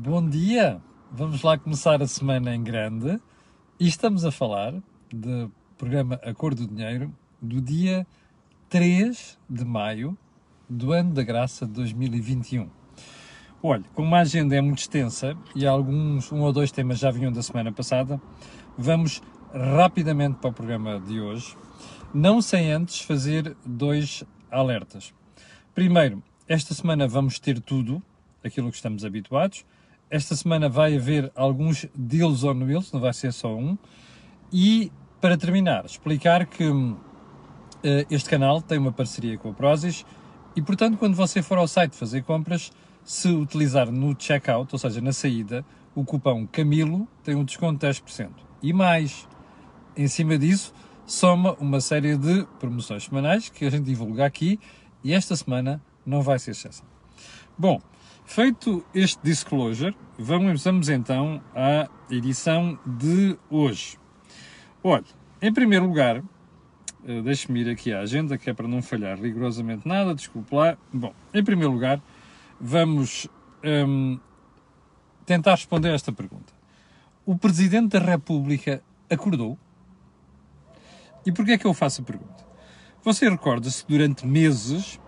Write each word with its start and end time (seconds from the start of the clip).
Bom 0.00 0.28
dia! 0.28 0.80
Vamos 1.10 1.42
lá 1.42 1.58
começar 1.58 2.00
a 2.00 2.06
semana 2.06 2.54
em 2.54 2.62
grande 2.62 3.20
e 3.80 3.88
estamos 3.88 4.24
a 4.24 4.30
falar 4.30 4.72
do 5.12 5.52
programa 5.76 6.20
A 6.22 6.32
Cor 6.32 6.54
do 6.54 6.68
Dinheiro 6.68 7.12
do 7.42 7.60
dia 7.60 8.06
3 8.68 9.36
de 9.50 9.64
maio 9.64 10.16
do 10.70 10.92
ano 10.92 11.12
da 11.12 11.24
graça 11.24 11.66
de 11.66 11.72
2021. 11.72 12.70
Olha, 13.60 13.82
como 13.92 14.14
a 14.14 14.20
agenda 14.20 14.54
é 14.54 14.60
muito 14.60 14.78
extensa 14.78 15.36
e 15.52 15.66
alguns, 15.66 16.30
um 16.30 16.42
ou 16.42 16.52
dois 16.52 16.70
temas 16.70 17.00
já 17.00 17.10
vinham 17.10 17.32
da 17.32 17.42
semana 17.42 17.72
passada, 17.72 18.22
vamos 18.78 19.20
rapidamente 19.52 20.36
para 20.36 20.50
o 20.50 20.52
programa 20.52 21.00
de 21.00 21.20
hoje, 21.20 21.56
não 22.14 22.40
sem 22.40 22.70
antes 22.70 23.00
fazer 23.00 23.56
dois 23.66 24.22
alertas. 24.48 25.12
Primeiro, 25.74 26.22
esta 26.46 26.72
semana 26.72 27.08
vamos 27.08 27.40
ter 27.40 27.60
tudo, 27.60 28.00
aquilo 28.44 28.70
que 28.70 28.76
estamos 28.76 29.04
habituados. 29.04 29.66
Esta 30.10 30.34
semana 30.34 30.68
vai 30.68 30.96
haver 30.96 31.30
alguns 31.34 31.86
deals 31.94 32.42
on 32.44 32.64
wheels, 32.64 32.92
não 32.92 33.00
vai 33.00 33.12
ser 33.12 33.32
só 33.32 33.54
um. 33.54 33.76
E, 34.52 34.90
para 35.20 35.36
terminar, 35.36 35.84
explicar 35.84 36.46
que 36.46 36.66
uh, 36.66 36.96
este 38.10 38.30
canal 38.30 38.62
tem 38.62 38.78
uma 38.78 38.92
parceria 38.92 39.36
com 39.36 39.50
a 39.50 39.52
Prozis 39.52 40.06
e, 40.56 40.62
portanto, 40.62 40.96
quando 40.96 41.14
você 41.14 41.42
for 41.42 41.58
ao 41.58 41.68
site 41.68 41.94
fazer 41.94 42.22
compras, 42.22 42.72
se 43.04 43.28
utilizar 43.28 43.90
no 43.90 44.14
checkout, 44.18 44.68
ou 44.72 44.78
seja, 44.78 45.00
na 45.00 45.12
saída, 45.12 45.64
o 45.94 46.04
cupom 46.04 46.46
CAMILO 46.46 47.06
tem 47.22 47.34
um 47.34 47.44
desconto 47.44 47.86
de 47.86 47.92
10%. 47.92 48.30
E 48.62 48.72
mais, 48.72 49.28
em 49.96 50.08
cima 50.08 50.38
disso, 50.38 50.72
soma 51.06 51.54
uma 51.60 51.80
série 51.80 52.16
de 52.16 52.46
promoções 52.58 53.04
semanais 53.04 53.48
que 53.48 53.64
a 53.64 53.70
gente 53.70 53.84
divulga 53.84 54.24
aqui 54.24 54.60
e 55.02 55.12
esta 55.12 55.34
semana 55.36 55.82
não 56.04 56.22
vai 56.22 56.38
ser 56.38 56.52
exceção. 56.52 56.86
Bom, 57.56 57.80
feito 58.28 58.84
este 58.94 59.18
disclosure, 59.22 59.96
vamos, 60.18 60.62
vamos 60.62 60.90
então 60.90 61.42
à 61.54 61.88
edição 62.10 62.78
de 62.86 63.38
hoje. 63.48 63.98
Olha, 64.84 65.02
em 65.40 65.50
primeiro 65.50 65.86
lugar, 65.86 66.22
eh, 67.06 67.22
deixe-me 67.22 67.62
ir 67.62 67.70
aqui 67.70 67.90
à 67.90 68.00
agenda, 68.00 68.36
que 68.36 68.50
é 68.50 68.52
para 68.52 68.68
não 68.68 68.82
falhar 68.82 69.18
rigorosamente 69.18 69.88
nada, 69.88 70.14
desculpe 70.14 70.54
lá. 70.54 70.76
Bom, 70.92 71.14
em 71.32 71.42
primeiro 71.42 71.72
lugar, 71.72 72.02
vamos 72.60 73.26
hum, 73.64 74.20
tentar 75.24 75.52
responder 75.52 75.88
a 75.88 75.94
esta 75.94 76.12
pergunta. 76.12 76.52
O 77.24 77.36
Presidente 77.36 77.98
da 77.98 77.98
República 77.98 78.82
acordou? 79.08 79.58
E 81.24 81.32
porquê 81.32 81.52
é 81.52 81.58
que 81.58 81.66
eu 81.66 81.72
faço 81.72 82.02
a 82.02 82.04
pergunta? 82.04 82.46
Você 83.02 83.26
recorda-se 83.26 83.86
que 83.86 83.90
durante 83.90 84.26
meses 84.26 85.00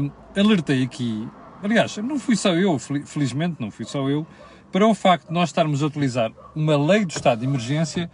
hum, 0.00 0.10
alertei 0.36 0.84
aqui, 0.84 1.28
aliás, 1.62 1.96
não 1.98 2.18
fui 2.18 2.36
só 2.36 2.54
eu, 2.54 2.78
felizmente 2.78 3.56
não 3.60 3.70
fui 3.70 3.84
só 3.84 4.08
eu, 4.08 4.26
para 4.72 4.86
o 4.86 4.94
facto 4.94 5.28
de 5.28 5.34
nós 5.34 5.48
estarmos 5.48 5.82
a 5.82 5.86
utilizar 5.86 6.32
uma 6.54 6.76
lei 6.76 7.04
do 7.04 7.10
estado 7.10 7.40
de 7.40 7.46
emergência 7.46 8.10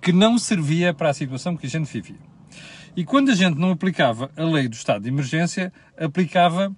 que 0.00 0.12
não 0.12 0.38
servia 0.38 0.94
para 0.94 1.10
a 1.10 1.14
situação 1.14 1.56
que 1.56 1.66
a 1.66 1.70
gente 1.70 1.92
vivia. 1.92 2.18
E 2.96 3.04
quando 3.04 3.30
a 3.30 3.34
gente 3.34 3.58
não 3.58 3.70
aplicava 3.70 4.30
a 4.36 4.44
lei 4.44 4.68
do 4.68 4.74
estado 4.74 5.02
de 5.02 5.08
emergência, 5.08 5.72
aplicava 5.98 6.74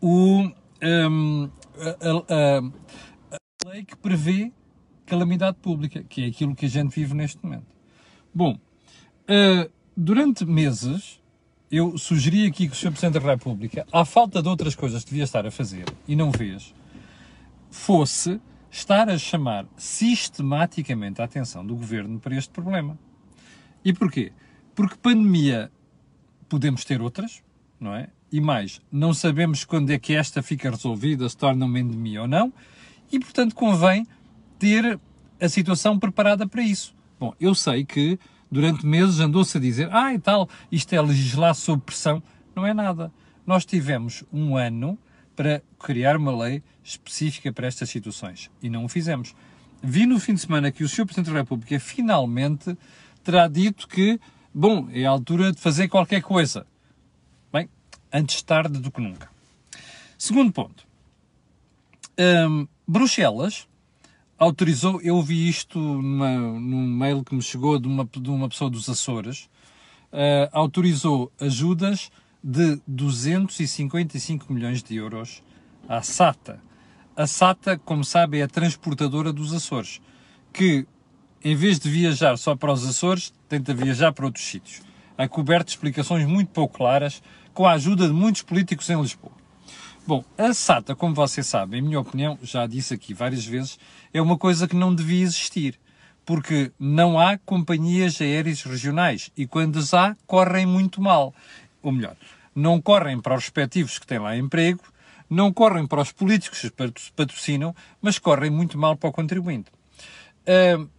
o, 0.00 0.50
um, 0.82 1.50
a, 1.76 2.34
a, 2.34 3.36
a, 3.36 3.68
lei 3.68 3.84
que 3.84 3.96
prevê 3.96 4.50
calamidade 5.04 5.58
pública, 5.60 6.02
que 6.08 6.24
é 6.24 6.26
aquilo 6.28 6.54
que 6.54 6.66
a 6.66 6.68
gente 6.68 6.94
vive 6.94 7.14
neste 7.14 7.44
momento. 7.44 7.66
Bom, 8.32 8.54
uh, 8.54 9.70
durante 9.94 10.46
meses 10.46 11.19
eu 11.70 11.96
sugeri 11.96 12.46
aqui 12.46 12.66
que 12.66 12.72
o 12.72 12.76
Sr. 12.76 12.90
Presidente 12.90 13.22
da 13.22 13.30
República, 13.30 13.86
à 13.92 14.04
falta 14.04 14.42
de 14.42 14.48
outras 14.48 14.74
coisas 14.74 15.04
que 15.04 15.10
devia 15.10 15.24
estar 15.24 15.46
a 15.46 15.50
fazer 15.50 15.84
e 16.08 16.16
não 16.16 16.32
fez, 16.32 16.74
fosse 17.70 18.40
estar 18.70 19.08
a 19.08 19.16
chamar 19.16 19.66
sistematicamente 19.76 21.22
a 21.22 21.24
atenção 21.24 21.64
do 21.64 21.76
governo 21.76 22.18
para 22.18 22.36
este 22.36 22.50
problema. 22.50 22.98
E 23.84 23.92
porquê? 23.92 24.32
Porque 24.74 24.96
pandemia 24.96 25.70
podemos 26.48 26.84
ter 26.84 27.00
outras, 27.00 27.42
não 27.78 27.94
é? 27.94 28.08
E 28.32 28.40
mais, 28.40 28.80
não 28.90 29.14
sabemos 29.14 29.64
quando 29.64 29.90
é 29.90 29.98
que 29.98 30.14
esta 30.14 30.42
fica 30.42 30.70
resolvida, 30.70 31.28
se 31.28 31.36
torna 31.36 31.66
uma 31.66 31.78
endemia 31.78 32.22
ou 32.22 32.28
não, 32.28 32.52
e 33.12 33.18
portanto 33.18 33.54
convém 33.54 34.06
ter 34.58 34.98
a 35.40 35.48
situação 35.48 35.98
preparada 35.98 36.46
para 36.46 36.62
isso. 36.62 36.94
Bom, 37.18 37.34
eu 37.40 37.54
sei 37.54 37.84
que 37.84 38.18
durante 38.50 38.84
meses 38.84 39.20
andou-se 39.20 39.56
a 39.56 39.60
dizer, 39.60 39.88
ah 39.92 40.12
e 40.12 40.18
tal, 40.18 40.48
isto 40.70 40.92
é 40.92 41.00
legislar 41.00 41.54
sob 41.54 41.82
pressão. 41.82 42.22
Não 42.54 42.66
é 42.66 42.74
nada. 42.74 43.12
Nós 43.46 43.64
tivemos 43.64 44.24
um 44.32 44.56
ano 44.56 44.98
para 45.36 45.62
criar 45.78 46.16
uma 46.16 46.36
lei 46.36 46.62
específica 46.82 47.52
para 47.52 47.66
estas 47.66 47.88
situações 47.88 48.50
e 48.62 48.68
não 48.68 48.84
o 48.84 48.88
fizemos. 48.88 49.34
Vi 49.82 50.04
no 50.04 50.20
fim 50.20 50.34
de 50.34 50.40
semana 50.40 50.70
que 50.70 50.84
o 50.84 50.88
Sr. 50.88 51.06
Presidente 51.06 51.32
da 51.32 51.38
República 51.38 51.80
finalmente 51.80 52.76
terá 53.24 53.48
dito 53.48 53.88
que, 53.88 54.20
bom, 54.52 54.88
é 54.92 55.06
a 55.06 55.10
altura 55.10 55.52
de 55.52 55.60
fazer 55.60 55.88
qualquer 55.88 56.20
coisa. 56.20 56.66
Bem, 57.52 57.68
antes 58.12 58.42
tarde 58.42 58.78
do 58.78 58.90
que 58.90 59.00
nunca. 59.00 59.30
Segundo 60.18 60.52
ponto. 60.52 60.86
Um, 62.18 62.68
Bruxelas 62.86 63.66
autorizou, 64.40 65.02
eu 65.02 65.20
vi 65.20 65.46
isto 65.46 65.78
numa, 65.78 66.30
num 66.30 66.86
mail 66.88 67.22
que 67.22 67.34
me 67.34 67.42
chegou 67.42 67.78
de 67.78 67.86
uma, 67.86 68.08
de 68.10 68.30
uma 68.30 68.48
pessoa 68.48 68.70
dos 68.70 68.88
Açores, 68.88 69.50
uh, 70.10 70.48
autorizou 70.50 71.30
ajudas 71.38 72.10
de 72.42 72.80
255 72.86 74.50
milhões 74.50 74.82
de 74.82 74.96
euros 74.96 75.42
à 75.86 76.00
SATA. 76.00 76.58
A 77.14 77.26
SATA, 77.26 77.76
como 77.76 78.02
sabe, 78.02 78.38
é 78.38 78.42
a 78.42 78.48
transportadora 78.48 79.30
dos 79.30 79.52
Açores, 79.52 80.00
que 80.54 80.86
em 81.44 81.54
vez 81.54 81.78
de 81.78 81.90
viajar 81.90 82.38
só 82.38 82.56
para 82.56 82.72
os 82.72 82.88
Açores, 82.88 83.34
tenta 83.46 83.74
viajar 83.74 84.10
para 84.10 84.24
outros 84.24 84.44
sítios. 84.44 84.80
Há 85.18 85.28
coberto 85.28 85.68
explicações 85.68 86.26
muito 86.26 86.48
pouco 86.48 86.78
claras, 86.78 87.22
com 87.52 87.66
a 87.66 87.72
ajuda 87.72 88.06
de 88.06 88.12
muitos 88.14 88.40
políticos 88.40 88.88
em 88.88 88.98
Lisboa. 88.98 89.39
Bom, 90.06 90.24
a 90.36 90.52
SATA, 90.52 90.96
como 90.96 91.14
você 91.14 91.42
sabe, 91.42 91.76
em 91.76 91.82
minha 91.82 92.00
opinião, 92.00 92.38
já 92.42 92.66
disse 92.66 92.94
aqui 92.94 93.14
várias 93.14 93.44
vezes, 93.44 93.78
é 94.12 94.20
uma 94.20 94.36
coisa 94.36 94.66
que 94.66 94.74
não 94.74 94.94
devia 94.94 95.22
existir, 95.22 95.78
porque 96.24 96.72
não 96.80 97.18
há 97.18 97.38
companhias 97.38 98.20
aéreas 98.20 98.62
regionais 98.62 99.30
e 99.36 99.46
quando 99.46 99.78
as 99.78 99.94
há, 99.94 100.16
correm 100.26 100.66
muito 100.66 101.00
mal. 101.00 101.34
Ou 101.82 101.92
melhor, 101.92 102.16
não 102.54 102.80
correm 102.80 103.20
para 103.20 103.36
os 103.36 103.44
respectivos 103.44 103.98
que 103.98 104.06
têm 104.06 104.18
lá 104.18 104.36
emprego, 104.36 104.82
não 105.28 105.52
correm 105.52 105.86
para 105.86 106.00
os 106.00 106.10
políticos 106.10 106.60
que 106.60 106.70
patrocinam, 107.14 107.74
mas 108.02 108.18
correm 108.18 108.50
muito 108.50 108.76
mal 108.76 108.96
para 108.96 109.10
o 109.10 109.12
contribuinte. 109.12 109.70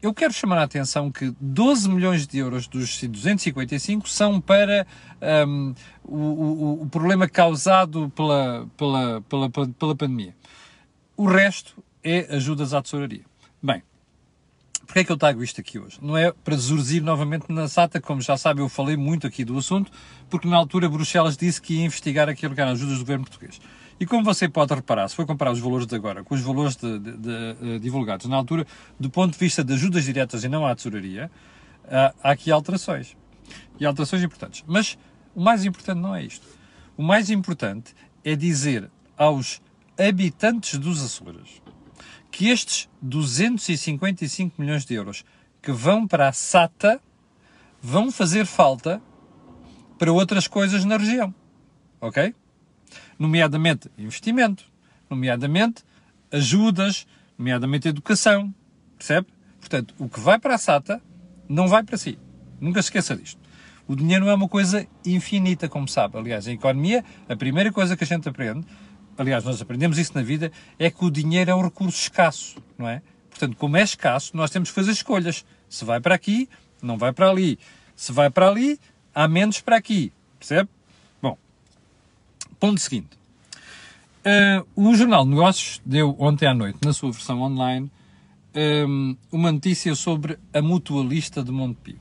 Eu 0.02 0.13
quero 0.13 0.31
chamar 0.31 0.59
a 0.59 0.63
atenção 0.63 1.12
que 1.12 1.34
12 1.40 1.90
milhões 1.90 2.25
de 2.25 2.38
euros 2.38 2.68
dos 2.68 3.02
255 3.02 4.07
são 4.07 4.40
para 4.40 4.88
um, 5.47 5.74
o, 6.03 6.16
o, 6.16 6.81
o, 6.84 6.90
problema 6.90 7.28
causado 7.28 8.09
pela, 8.16 8.68
pela, 8.78 9.22
pela, 9.22 9.50
pela 9.50 9.96
pandemia. 9.96 10.35
O 11.18 11.25
resto 11.25 11.84
é 12.03 12.35
ajudas 12.35 12.74
à 12.74 12.81
tesouraria. 12.81 13.25
Bem, 13.62 13.84
Porquê 14.91 15.00
é 15.00 15.03
que 15.06 15.12
eu 15.13 15.18
trago 15.18 15.41
isto 15.41 15.62
aqui 15.62 15.79
hoje? 15.79 15.97
Não 16.02 16.18
é 16.18 16.34
para 16.34 16.58
zurzir 16.58 17.02
novamente 17.02 17.46
na 17.47 17.66
SATA, 17.69 18.02
como 18.02 18.19
já 18.19 18.35
sabe, 18.35 18.59
eu 18.59 18.68
falei 18.68 18.97
muito 18.97 19.25
aqui 19.25 19.46
do 19.46 19.58
assunto, 19.58 19.90
porque 20.29 20.50
na 20.50 20.58
altura 20.58 20.90
Bruxelas 20.90 21.38
disse 21.38 21.62
que 21.62 21.75
ia 21.75 21.85
investigar 21.85 22.28
aquilo 22.28 22.53
que 22.53 22.59
eram 22.59 22.73
ajudas 22.73 22.96
do 22.96 23.00
governo 23.00 23.23
português. 23.23 23.62
E 24.01 24.06
como 24.07 24.23
você 24.23 24.50
pode 24.50 24.73
reparar, 24.73 25.07
se 25.07 25.16
for 25.16 25.28
comparar 25.28 25.51
os 25.51 25.59
valores 25.59 25.85
de 25.85 25.94
agora 25.94 26.23
com 26.23 26.34
os 26.34 26.41
valores 26.41 26.75
de, 26.75 26.97
de, 26.97 27.17
de, 27.17 27.29
eh, 27.29 27.79
divulgados 27.79 28.25
na 28.25 28.35
altura, 28.35 28.66
do 29.00 29.12
ponto 29.12 29.34
de 29.34 29.38
vista 29.38 29.63
de 29.63 29.73
ajudas 29.73 30.03
diretas 30.03 30.44
e 30.44 30.50
não 30.50 30.66
à 30.66 30.75
tesouraria, 30.75 31.29
há, 31.88 32.11
há 32.23 32.31
aqui 32.31 32.51
alterações. 32.51 33.16
E 33.79 33.85
alterações 33.85 34.23
importantes. 34.23 34.63
Mas 34.66 34.97
o 35.35 35.41
mais 35.41 35.63
importante 35.66 36.00
não 36.00 36.16
é 36.16 36.23
isto. 36.23 36.47
O 36.97 37.03
mais 37.03 37.29
importante 37.29 37.94
é 38.25 38.35
dizer 38.35 38.90
aos 39.16 39.61
habitantes 39.95 40.79
dos 40.79 41.03
Açores 41.03 41.61
que 42.31 42.47
estes 42.47 42.90
255 43.03 44.59
milhões 44.59 44.84
de 44.84 44.96
euros 44.96 45.23
que 45.61 45.72
vão 45.72 46.08
para 46.08 46.28
a 46.28 46.34
SATA 46.34 46.99
vão 47.79 48.11
fazer 48.11 48.47
falta 48.47 48.99
para 49.99 50.11
outras 50.11 50.47
coisas 50.47 50.84
na 50.85 50.97
região. 50.97 51.31
Ok? 52.02 52.34
Nomeadamente 53.22 53.91
investimento, 53.97 54.66
nomeadamente 55.08 55.84
ajudas, 56.32 57.06
nomeadamente 57.38 57.88
educação. 57.88 58.53
Percebe? 58.97 59.28
Portanto, 59.59 59.94
o 60.00 60.09
que 60.09 60.20
vai 60.20 60.40
para 60.40 60.56
a 60.56 60.58
SATA 60.58 61.00
não 61.47 61.68
vai 61.68 61.84
para 61.84 61.97
si. 61.97 62.18
Nunca 62.59 62.82
se 62.82 62.88
esqueça 62.88 63.16
disto. 63.16 63.40
O 63.88 63.96
dinheiro 63.96 64.26
não 64.26 64.32
é 64.32 64.35
uma 64.35 64.47
coisa 64.47 64.88
infinita, 65.06 65.70
como 65.70 65.88
sabe. 65.88 66.18
Aliás, 66.18 66.47
em 66.47 66.53
economia, 66.53 67.03
a 67.29 67.35
primeira 67.35 67.72
coisa 67.72 67.96
que 67.96 68.03
a 68.03 68.08
gente 68.08 68.28
aprende 68.28 68.66
aliás, 69.18 69.44
nós 69.44 69.62
aprendemos 69.62 69.97
isso 69.97 70.12
na 70.16 70.22
vida, 70.22 70.52
é 70.78 70.90
que 70.90 71.06
o 71.06 71.12
dinheiro 71.12 71.52
é 71.52 71.56
um 71.56 71.62
recurso 71.62 72.02
escasso, 72.02 72.58
não 72.78 72.88
é? 72.88 73.02
Portanto, 73.29 73.56
como 73.56 73.78
é 73.78 73.84
escasso, 73.84 74.35
nós 74.35 74.52
temos 74.52 74.70
que 74.70 74.76
fazer 74.76 74.91
escolhas. 74.91 75.46
Se 75.70 75.85
vai 75.85 76.00
para 76.00 76.16
aqui, 76.16 76.50
não 76.82 76.97
vai 76.97 77.14
para 77.14 77.29
ali. 77.29 77.58
Se 77.96 78.12
vai 78.12 78.29
para 78.29 78.50
ali, 78.50 78.79
há 79.14 79.28
menos 79.28 79.62
para 79.62 79.78
aqui. 79.78 80.12
Percebe? 80.38 80.70
Ponto 82.61 82.79
seguinte. 82.79 83.09
Uh, 84.23 84.63
o 84.75 84.96
Jornal 84.96 85.23
de 85.23 85.31
Negócios 85.31 85.81
deu 85.84 86.16
ontem 86.19 86.46
à 86.46 86.53
noite, 86.53 86.78
na 86.85 86.93
sua 86.93 87.11
versão 87.11 87.41
online, 87.41 87.91
um, 88.87 89.17
uma 89.31 89.52
notícia 89.52 89.96
sobre 89.96 90.37
a 90.53 90.61
mutualista 90.61 91.43
de 91.43 91.52
Montepio. 91.52 91.97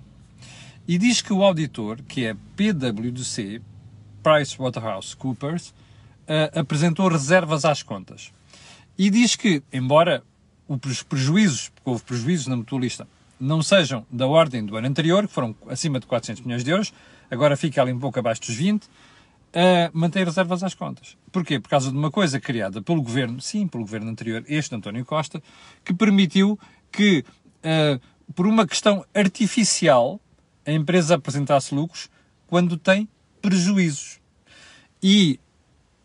E 0.86 0.98
diz 0.98 1.22
que 1.22 1.32
o 1.32 1.42
auditor, 1.42 2.02
que 2.06 2.26
é 2.26 2.36
PwC, 2.56 3.62
PricewaterhouseCoopers, 4.22 5.68
uh, 5.70 6.60
apresentou 6.60 7.08
reservas 7.08 7.64
às 7.64 7.82
contas. 7.82 8.30
E 8.98 9.08
diz 9.08 9.36
que, 9.36 9.62
embora 9.72 10.22
os 10.68 11.02
prejuízos, 11.02 11.70
porque 11.70 11.88
houve 11.88 12.04
prejuízos 12.04 12.48
na 12.48 12.56
mutualista, 12.56 13.08
não 13.40 13.62
sejam 13.62 14.04
da 14.10 14.26
ordem 14.26 14.66
do 14.66 14.76
ano 14.76 14.88
anterior, 14.88 15.26
que 15.26 15.32
foram 15.32 15.56
acima 15.70 15.98
de 15.98 16.06
400 16.06 16.44
milhões 16.44 16.62
de 16.62 16.70
euros, 16.70 16.92
agora 17.30 17.56
fica 17.56 17.80
ali 17.80 17.94
um 17.94 17.98
pouco 17.98 18.18
abaixo 18.18 18.42
dos 18.42 18.54
20, 18.54 18.86
a 19.54 19.90
manter 19.92 20.24
reservas 20.24 20.62
às 20.62 20.74
contas. 20.74 21.16
Porquê? 21.32 21.58
Por 21.58 21.68
causa 21.68 21.90
de 21.90 21.96
uma 21.96 22.10
coisa 22.10 22.40
criada 22.40 22.80
pelo 22.82 23.02
governo, 23.02 23.40
sim, 23.40 23.66
pelo 23.66 23.84
governo 23.84 24.10
anterior, 24.10 24.44
este 24.48 24.74
António 24.74 25.04
Costa, 25.04 25.42
que 25.84 25.92
permitiu 25.92 26.58
que, 26.90 27.24
uh, 27.64 28.00
por 28.34 28.46
uma 28.46 28.66
questão 28.66 29.04
artificial, 29.14 30.20
a 30.66 30.72
empresa 30.72 31.16
apresentasse 31.16 31.74
lucros 31.74 32.08
quando 32.46 32.76
tem 32.76 33.08
prejuízos. 33.40 34.20
E 35.02 35.40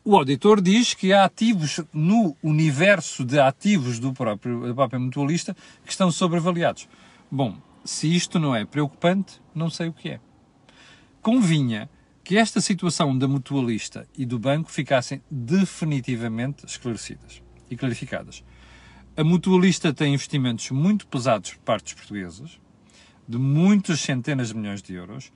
o 0.04 0.16
auditor 0.16 0.62
diz 0.62 0.94
que 0.94 1.12
há 1.12 1.26
ativos 1.26 1.82
no 1.92 2.36
universo 2.42 3.26
de 3.26 3.40
ativos 3.40 4.00
do 4.00 4.14
próprio, 4.14 4.74
da 4.74 5.00
mutualista 5.00 5.56
que 5.84 5.92
estão 5.92 6.12
sobreavaliados. 6.12 6.88
Bom, 7.30 7.58
se 7.84 8.14
isto 8.16 8.40
não 8.40 8.56
é 8.56 8.66
preocupante, 8.66 9.42
não 9.54 9.70
sei 9.70 9.90
o 9.90 9.94
que 9.94 10.10
é. 10.10 10.20
Convinha 11.22 11.90
que 12.26 12.38
esta 12.38 12.60
situação 12.60 13.16
da 13.16 13.28
mutualista 13.28 14.08
e 14.18 14.26
do 14.26 14.40
banco 14.40 14.72
ficassem 14.72 15.22
definitivamente 15.30 16.66
esclarecidas 16.66 17.40
e 17.70 17.78
clarificadas. 17.78 18.44
A 19.16 19.24
mutualista 19.24 19.94
tem 19.94 20.16
investimentos 20.16 20.72
muito 20.72 21.06
pesados 21.06 21.52
por 21.52 21.60
parte 21.60 21.84
dos 21.84 21.94
portugueses, 21.94 22.60
de 23.28 23.38
muitas 23.38 24.00
centenas 24.00 24.48
de 24.48 24.56
milhões 24.56 24.82
de 24.82 24.96
euros, 24.96 25.32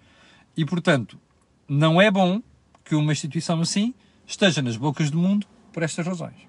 e, 0.58 0.66
portanto, 0.66 1.20
não 1.68 2.02
é 2.02 2.10
bom 2.10 2.42
que 2.84 2.96
uma 2.96 3.12
instituição 3.12 3.62
assim 3.62 3.94
esteja 4.26 4.60
nas 4.60 4.76
bocas 4.76 5.12
do 5.12 5.20
mundo 5.20 5.46
por 5.72 5.84
estas 5.84 6.08
razões. 6.08 6.48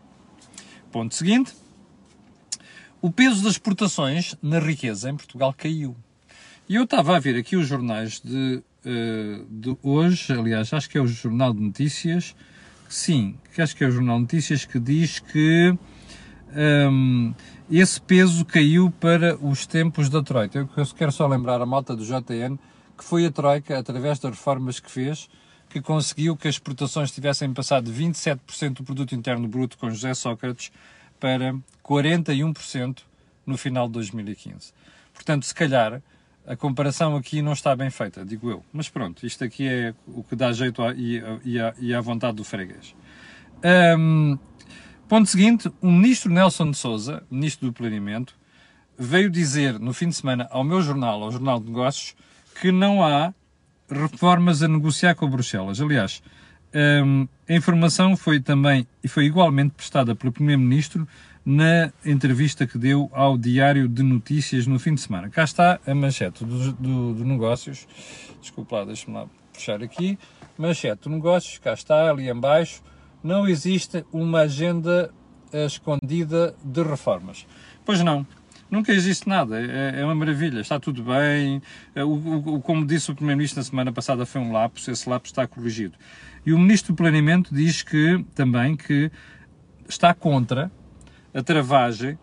Ponto 0.90 1.14
seguinte: 1.14 1.52
o 3.02 3.10
peso 3.10 3.42
das 3.42 3.52
exportações 3.52 4.34
na 4.42 4.58
riqueza 4.58 5.10
em 5.10 5.16
Portugal 5.16 5.52
caiu. 5.52 5.94
E 6.70 6.76
eu 6.76 6.84
estava 6.84 7.16
a 7.16 7.18
ver 7.18 7.36
aqui 7.36 7.56
os 7.56 7.66
jornais 7.66 8.20
de 8.20 8.62
uh, 8.86 9.44
de 9.50 9.76
hoje, 9.82 10.32
aliás, 10.32 10.72
acho 10.72 10.88
que 10.88 10.96
é 10.96 11.00
o 11.00 11.06
Jornal 11.08 11.52
de 11.52 11.60
Notícias, 11.60 12.36
sim, 12.88 13.36
acho 13.58 13.74
que 13.74 13.82
é 13.82 13.88
o 13.88 13.90
Jornal 13.90 14.18
de 14.18 14.22
Notícias 14.22 14.64
que 14.64 14.78
diz 14.78 15.18
que 15.18 15.76
um, 16.88 17.34
esse 17.68 18.00
peso 18.00 18.44
caiu 18.44 18.88
para 18.88 19.36
os 19.44 19.66
tempos 19.66 20.08
da 20.08 20.22
Troika. 20.22 20.60
Eu 20.60 20.86
quero 20.96 21.10
só 21.10 21.26
lembrar 21.26 21.60
a 21.60 21.66
malta 21.66 21.96
do 21.96 22.04
JN 22.04 22.56
que 22.96 23.02
foi 23.02 23.26
a 23.26 23.32
Troika, 23.32 23.76
através 23.76 24.20
das 24.20 24.30
reformas 24.30 24.78
que 24.78 24.92
fez, 24.92 25.28
que 25.68 25.82
conseguiu 25.82 26.36
que 26.36 26.46
as 26.46 26.54
exportações 26.54 27.10
tivessem 27.10 27.52
passado 27.52 27.90
de 27.90 28.00
27% 28.00 28.74
do 28.74 28.84
produto 28.84 29.12
interno 29.12 29.48
bruto 29.48 29.76
com 29.76 29.90
José 29.90 30.14
Sócrates 30.14 30.70
para 31.18 31.52
41% 31.84 32.98
no 33.44 33.58
final 33.58 33.88
de 33.88 33.94
2015. 33.94 34.72
Portanto, 35.12 35.44
se 35.44 35.54
calhar, 35.54 36.00
a 36.50 36.56
comparação 36.56 37.14
aqui 37.14 37.40
não 37.42 37.52
está 37.52 37.76
bem 37.76 37.90
feita, 37.90 38.24
digo 38.24 38.50
eu. 38.50 38.64
Mas 38.72 38.88
pronto, 38.88 39.24
isto 39.24 39.44
aqui 39.44 39.68
é 39.68 39.94
o 40.08 40.24
que 40.24 40.34
dá 40.34 40.52
jeito 40.52 40.82
à, 40.82 40.92
e, 40.92 41.94
à 41.94 42.00
vontade 42.00 42.38
do 42.38 42.42
freguês. 42.42 42.92
Um, 43.96 44.36
ponto 45.08 45.28
seguinte, 45.28 45.70
o 45.80 45.88
ministro 45.88 46.32
Nelson 46.32 46.72
de 46.72 46.76
Souza, 46.76 47.22
ministro 47.30 47.68
do 47.68 47.72
Planeamento, 47.72 48.34
veio 48.98 49.30
dizer 49.30 49.78
no 49.78 49.94
fim 49.94 50.08
de 50.08 50.16
semana 50.16 50.48
ao 50.50 50.64
meu 50.64 50.82
jornal, 50.82 51.22
ao 51.22 51.30
Jornal 51.30 51.60
de 51.60 51.66
Negócios, 51.66 52.16
que 52.60 52.72
não 52.72 53.00
há 53.00 53.32
reformas 53.88 54.60
a 54.60 54.66
negociar 54.66 55.14
com 55.14 55.30
Bruxelas. 55.30 55.80
Aliás, 55.80 56.20
um, 57.04 57.28
a 57.48 57.52
informação 57.54 58.16
foi 58.16 58.40
também 58.40 58.88
e 59.04 59.06
foi 59.06 59.26
igualmente 59.26 59.74
prestada 59.74 60.16
pelo 60.16 60.32
Primeiro-Ministro 60.32 61.06
na 61.44 61.92
entrevista 62.04 62.66
que 62.66 62.78
deu 62.78 63.10
ao 63.12 63.38
Diário 63.38 63.88
de 63.88 64.02
Notícias 64.02 64.66
no 64.66 64.78
fim 64.78 64.94
de 64.94 65.00
semana. 65.00 65.28
Cá 65.28 65.44
está 65.44 65.80
a 65.86 65.94
manchete 65.94 66.44
do, 66.44 66.72
do, 66.72 67.14
do 67.14 67.24
negócios. 67.24 67.86
Desculpa 68.40 68.76
lá, 68.76 68.84
deixa-me 68.84 69.16
lá 69.16 69.26
puxar 69.52 69.82
aqui. 69.82 70.18
Manchete 70.58 71.08
do 71.08 71.10
negócios, 71.10 71.58
cá 71.58 71.72
está, 71.72 72.10
ali 72.10 72.28
embaixo. 72.28 72.82
Não 73.22 73.48
existe 73.48 74.04
uma 74.12 74.40
agenda 74.40 75.12
escondida 75.52 76.54
de 76.64 76.82
reformas. 76.82 77.46
Pois 77.84 78.02
não, 78.02 78.26
nunca 78.70 78.92
existe 78.92 79.28
nada, 79.28 79.60
é, 79.60 80.00
é 80.00 80.04
uma 80.04 80.14
maravilha, 80.14 80.60
está 80.60 80.78
tudo 80.78 81.02
bem. 81.02 81.60
O, 81.96 82.56
o, 82.56 82.60
como 82.60 82.86
disse 82.86 83.10
o 83.10 83.14
Primeiro-Ministro 83.14 83.60
na 83.60 83.64
semana 83.64 83.92
passada, 83.92 84.24
foi 84.24 84.40
um 84.40 84.52
lapso, 84.52 84.90
esse 84.90 85.08
lapso 85.08 85.32
está 85.32 85.46
corrigido. 85.46 85.94
E 86.44 86.52
o 86.52 86.58
Ministro 86.58 86.92
do 86.92 86.96
Planeamento 86.96 87.54
diz 87.54 87.82
que 87.82 88.24
também 88.34 88.76
que 88.76 89.10
está 89.88 90.14
contra 90.14 90.70
a 91.34 91.42
travagem 91.42 92.18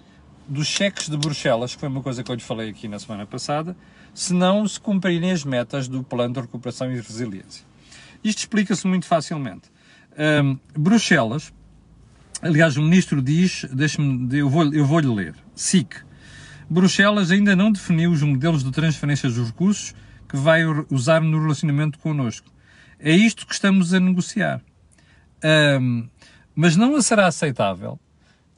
dos 0.48 0.68
cheques 0.68 1.10
de 1.10 1.18
Bruxelas, 1.18 1.76
que 1.76 1.80
foi 1.80 1.90
uma 1.90 2.02
coisa 2.02 2.24
que 2.24 2.32
eu 2.32 2.36
lhe 2.36 2.42
falei 2.42 2.70
aqui 2.70 2.88
na 2.88 3.00
semana 3.00 3.26
passada, 3.26 3.76
se 4.14 4.34
não 4.34 4.68
se 4.68 4.80
cumprirem 4.80 5.32
as 5.32 5.44
metas 5.44 5.88
do 5.88 6.04
Plano 6.04 6.36
de 6.36 6.42
Recuperação 6.42 6.92
e 6.92 6.96
Resiliência. 6.96 7.66
Isto 8.24 8.40
explica-se 8.40 8.88
muito 8.88 9.06
facilmente. 9.06 9.70
Um, 10.18 10.58
Bruxelas, 10.74 11.54
aliás, 12.42 12.78
o 12.78 12.82
Ministro 12.82 13.22
diz, 13.22 13.66
deixe-me, 13.72 14.38
eu 14.38 14.50
vou-lhe 14.50 14.80
eu 14.80 14.86
vou 14.86 15.00
ler, 15.00 15.36
SIC, 15.54 15.96
Bruxelas 16.70 17.32
ainda 17.32 17.56
não 17.56 17.72
definiu 17.72 18.12
os 18.12 18.22
modelos 18.22 18.64
de 18.64 18.72
transferência 18.72 19.30
dos 19.30 19.48
recursos 19.48 19.94
que 20.28 20.36
vai 20.36 20.64
usar 20.90 21.22
no 21.22 21.40
relacionamento 21.40 21.98
connosco. 22.00 22.52
É 23.00 23.12
isto 23.12 23.48
que 23.48 23.54
estamos 23.54 23.94
a 23.94 24.00
negociar. 24.00 24.62
Um, 25.80 26.10
mas 26.54 26.76
não 26.76 27.00
será 27.02 27.28
aceitável 27.28 28.00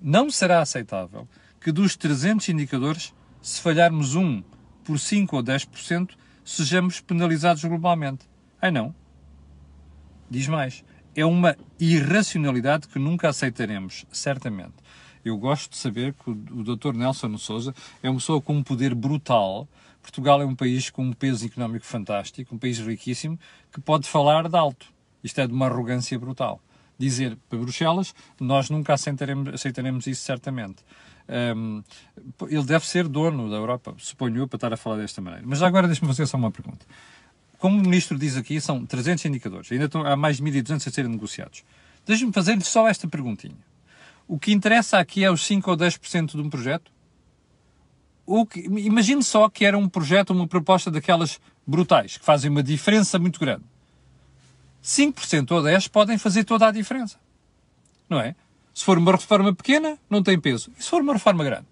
não 0.02 0.30
será 0.32 0.62
aceitável 0.62 1.28
que 1.60 1.72
dos 1.72 1.96
300 1.96 2.50
indicadores, 2.50 3.14
se 3.42 3.62
falharmos 3.62 4.16
um 4.16 4.42
por 4.84 4.98
5 4.98 5.36
ou 5.36 5.44
10%, 5.44 6.12
sejamos 6.44 7.02
penalizados 7.02 7.64
globalmente. 7.66 8.26
Ai 8.62 8.72
não. 8.72 8.96
Diz 10.30 10.48
mais. 10.48 10.84
É 11.16 11.26
uma 11.26 11.56
irracionalidade 11.80 12.88
que 12.88 12.98
nunca 12.98 13.30
aceitaremos, 13.30 14.06
certamente. 14.12 14.76
Eu 15.24 15.38
gosto 15.38 15.72
de 15.72 15.78
saber 15.78 16.14
que 16.14 16.30
o 16.30 16.64
Dr. 16.64 16.94
Nelson 16.94 17.38
Souza 17.38 17.74
é 18.02 18.10
uma 18.10 18.20
pessoa 18.20 18.42
com 18.42 18.56
um 18.56 18.64
poder 18.64 18.96
brutal. 18.96 19.68
Portugal 20.02 20.42
é 20.42 20.46
um 20.46 20.56
país 20.56 20.90
com 20.90 21.04
um 21.04 21.12
peso 21.12 21.46
económico 21.46 21.86
fantástico, 21.86 22.56
um 22.56 22.58
país 22.58 22.80
riquíssimo, 22.80 23.38
que 23.72 23.82
pode 23.82 24.08
falar 24.08 24.48
de 24.48 24.56
alto. 24.56 24.88
Isto 25.22 25.42
é 25.42 25.48
de 25.48 25.54
uma 25.54 25.66
arrogância 25.66 26.18
brutal 26.18 26.62
dizer 27.00 27.38
para 27.48 27.58
Bruxelas, 27.58 28.14
nós 28.40 28.70
nunca 28.70 28.94
aceitaremos, 28.94 29.54
aceitaremos 29.54 30.06
isso 30.06 30.22
certamente. 30.22 30.84
Um, 31.56 31.84
ele 32.50 32.64
deve 32.64 32.86
ser 32.86 33.08
dono 33.08 33.50
da 33.50 33.56
Europa, 33.56 33.96
suponho 33.98 34.38
eu, 34.38 34.48
para 34.48 34.58
estar 34.58 34.74
a 34.74 34.78
falar 34.78 34.98
desta 34.98 35.22
maneira. 35.22 35.46
Mas 35.48 35.62
agora 35.62 35.88
deixe-me 35.88 36.08
fazer 36.08 36.28
só 36.28 36.38
uma 36.38 36.52
pergunta. 36.52 36.86
Como 37.58 37.78
o 37.78 37.82
Ministro 37.82 38.18
diz 38.18 38.36
aqui, 38.36 38.60
são 38.60 38.86
300 38.86 39.26
indicadores, 39.26 39.72
ainda 39.72 39.86
estão, 39.86 40.06
há 40.06 40.16
mais 40.16 40.38
de 40.38 40.44
1.200 40.44 40.88
a 40.88 40.92
serem 40.92 41.12
negociados. 41.12 41.64
Deixe-me 42.06 42.34
fazer 42.34 42.62
só 42.62 42.88
esta 42.88 43.08
perguntinha. 43.08 43.58
O 44.28 44.40
que 44.40 44.52
interessa 44.52 45.00
aqui 45.00 45.24
é 45.24 45.32
os 45.32 45.46
5 45.46 45.70
ou 45.70 45.78
10% 45.78 46.36
de 46.36 46.42
um 46.42 46.50
projeto? 46.50 46.92
Que, 48.50 48.60
imagine 48.60 49.24
só 49.24 49.50
que 49.50 49.66
era 49.66 49.78
um 49.78 49.90
projeto, 49.90 50.32
uma 50.32 50.48
proposta 50.48 50.92
daquelas 50.92 51.40
brutais, 51.66 52.18
que 52.18 52.26
fazem 52.26 52.50
uma 52.50 52.62
diferença 52.62 53.18
muito 53.18 53.40
grande. 53.40 53.64
5% 54.84 55.52
ou 55.52 55.62
10% 55.62 55.90
podem 55.90 56.18
fazer 56.18 56.44
toda 56.44 56.68
a 56.68 56.72
diferença. 56.72 57.20
Não 58.10 58.20
é? 58.20 58.36
Se 58.74 58.84
for 58.84 58.98
uma 58.98 59.12
reforma 59.12 59.54
pequena, 59.54 59.98
não 60.10 60.24
tem 60.24 60.40
peso. 60.40 60.72
E 60.78 60.84
se 60.84 60.90
for 60.90 61.02
uma 61.02 61.14
reforma 61.14 61.44
grande? 61.44 61.68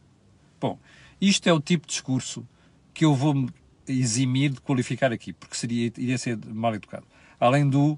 Bom, 0.60 0.78
isto 1.22 1.48
é 1.48 1.54
o 1.54 1.60
tipo 1.60 1.88
de 1.88 1.94
discurso 1.94 2.48
que 2.94 3.06
eu 3.06 3.16
vou 3.16 3.48
eximir 3.88 4.52
de 4.52 4.62
qualificar 4.62 5.12
aqui, 5.12 5.32
porque 5.32 5.56
seria, 5.56 5.86
iria 5.98 6.18
ser 6.18 6.38
mal 6.48 6.76
educado. 6.76 7.06
Além 7.40 7.70
do 7.70 7.98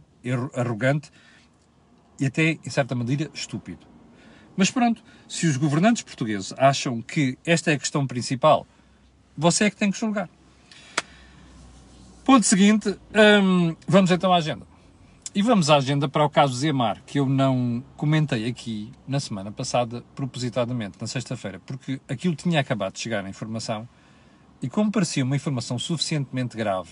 arrogante 0.54 1.10
e 2.20 2.26
até, 2.26 2.60
em 2.64 2.70
certa 2.70 2.94
medida, 2.94 3.30
estúpido. 3.34 3.88
Mas 4.56 4.70
pronto, 4.70 5.02
se 5.28 5.48
os 5.48 5.56
governantes 5.56 6.04
portugueses 6.04 6.54
acham 6.58 7.02
que 7.02 7.38
esta 7.46 7.72
é 7.72 7.76
a 7.76 7.80
questão 7.80 8.06
principal, 8.06 8.68
você 9.38 9.66
é 9.66 9.70
que 9.70 9.78
tem 9.78 9.90
que 9.90 9.98
julgar. 9.98 10.30
Ponto 12.26 12.46
seguinte, 12.46 12.90
hum, 13.42 13.76
vamos 13.88 14.12
então 14.12 14.34
à 14.34 14.38
agenda. 14.38 14.69
E 15.34 15.44
vamos 15.44 15.70
à 15.70 15.76
agenda 15.76 16.10
para 16.10 16.26
o 16.26 16.30
caso 16.30 16.56
Zemar, 16.56 17.04
que 17.06 17.20
eu 17.20 17.30
não 17.30 17.84
comentei 17.96 18.48
aqui 18.48 18.92
na 19.08 19.20
semana 19.20 19.52
passada, 19.52 20.04
propositadamente, 20.16 20.98
na 21.00 21.06
sexta-feira, 21.06 21.60
porque 21.60 22.02
aquilo 22.10 22.36
tinha 22.36 22.60
acabado 22.60 22.94
de 22.94 23.00
chegar 23.00 23.24
a 23.24 23.30
informação 23.30 23.88
e, 24.60 24.68
como 24.68 24.92
parecia 24.92 25.24
uma 25.24 25.36
informação 25.36 25.78
suficientemente 25.78 26.58
grave, 26.58 26.90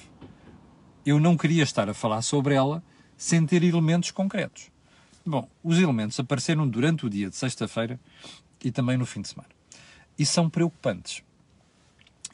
eu 1.04 1.20
não 1.20 1.36
queria 1.36 1.64
estar 1.64 1.90
a 1.90 1.96
falar 1.96 2.22
sobre 2.22 2.54
ela 2.54 2.84
sem 3.18 3.44
ter 3.44 3.64
elementos 3.64 4.12
concretos. 4.12 4.70
Bom, 5.26 5.50
os 5.64 5.80
elementos 5.80 6.20
apareceram 6.20 6.68
durante 6.68 7.08
o 7.08 7.10
dia 7.10 7.32
de 7.32 7.36
sexta-feira 7.36 8.00
e 8.64 8.72
também 8.72 8.98
no 8.98 9.06
fim 9.08 9.22
de 9.22 9.30
semana. 9.30 9.50
E 10.18 10.24
são 10.24 10.48
preocupantes. 10.48 11.24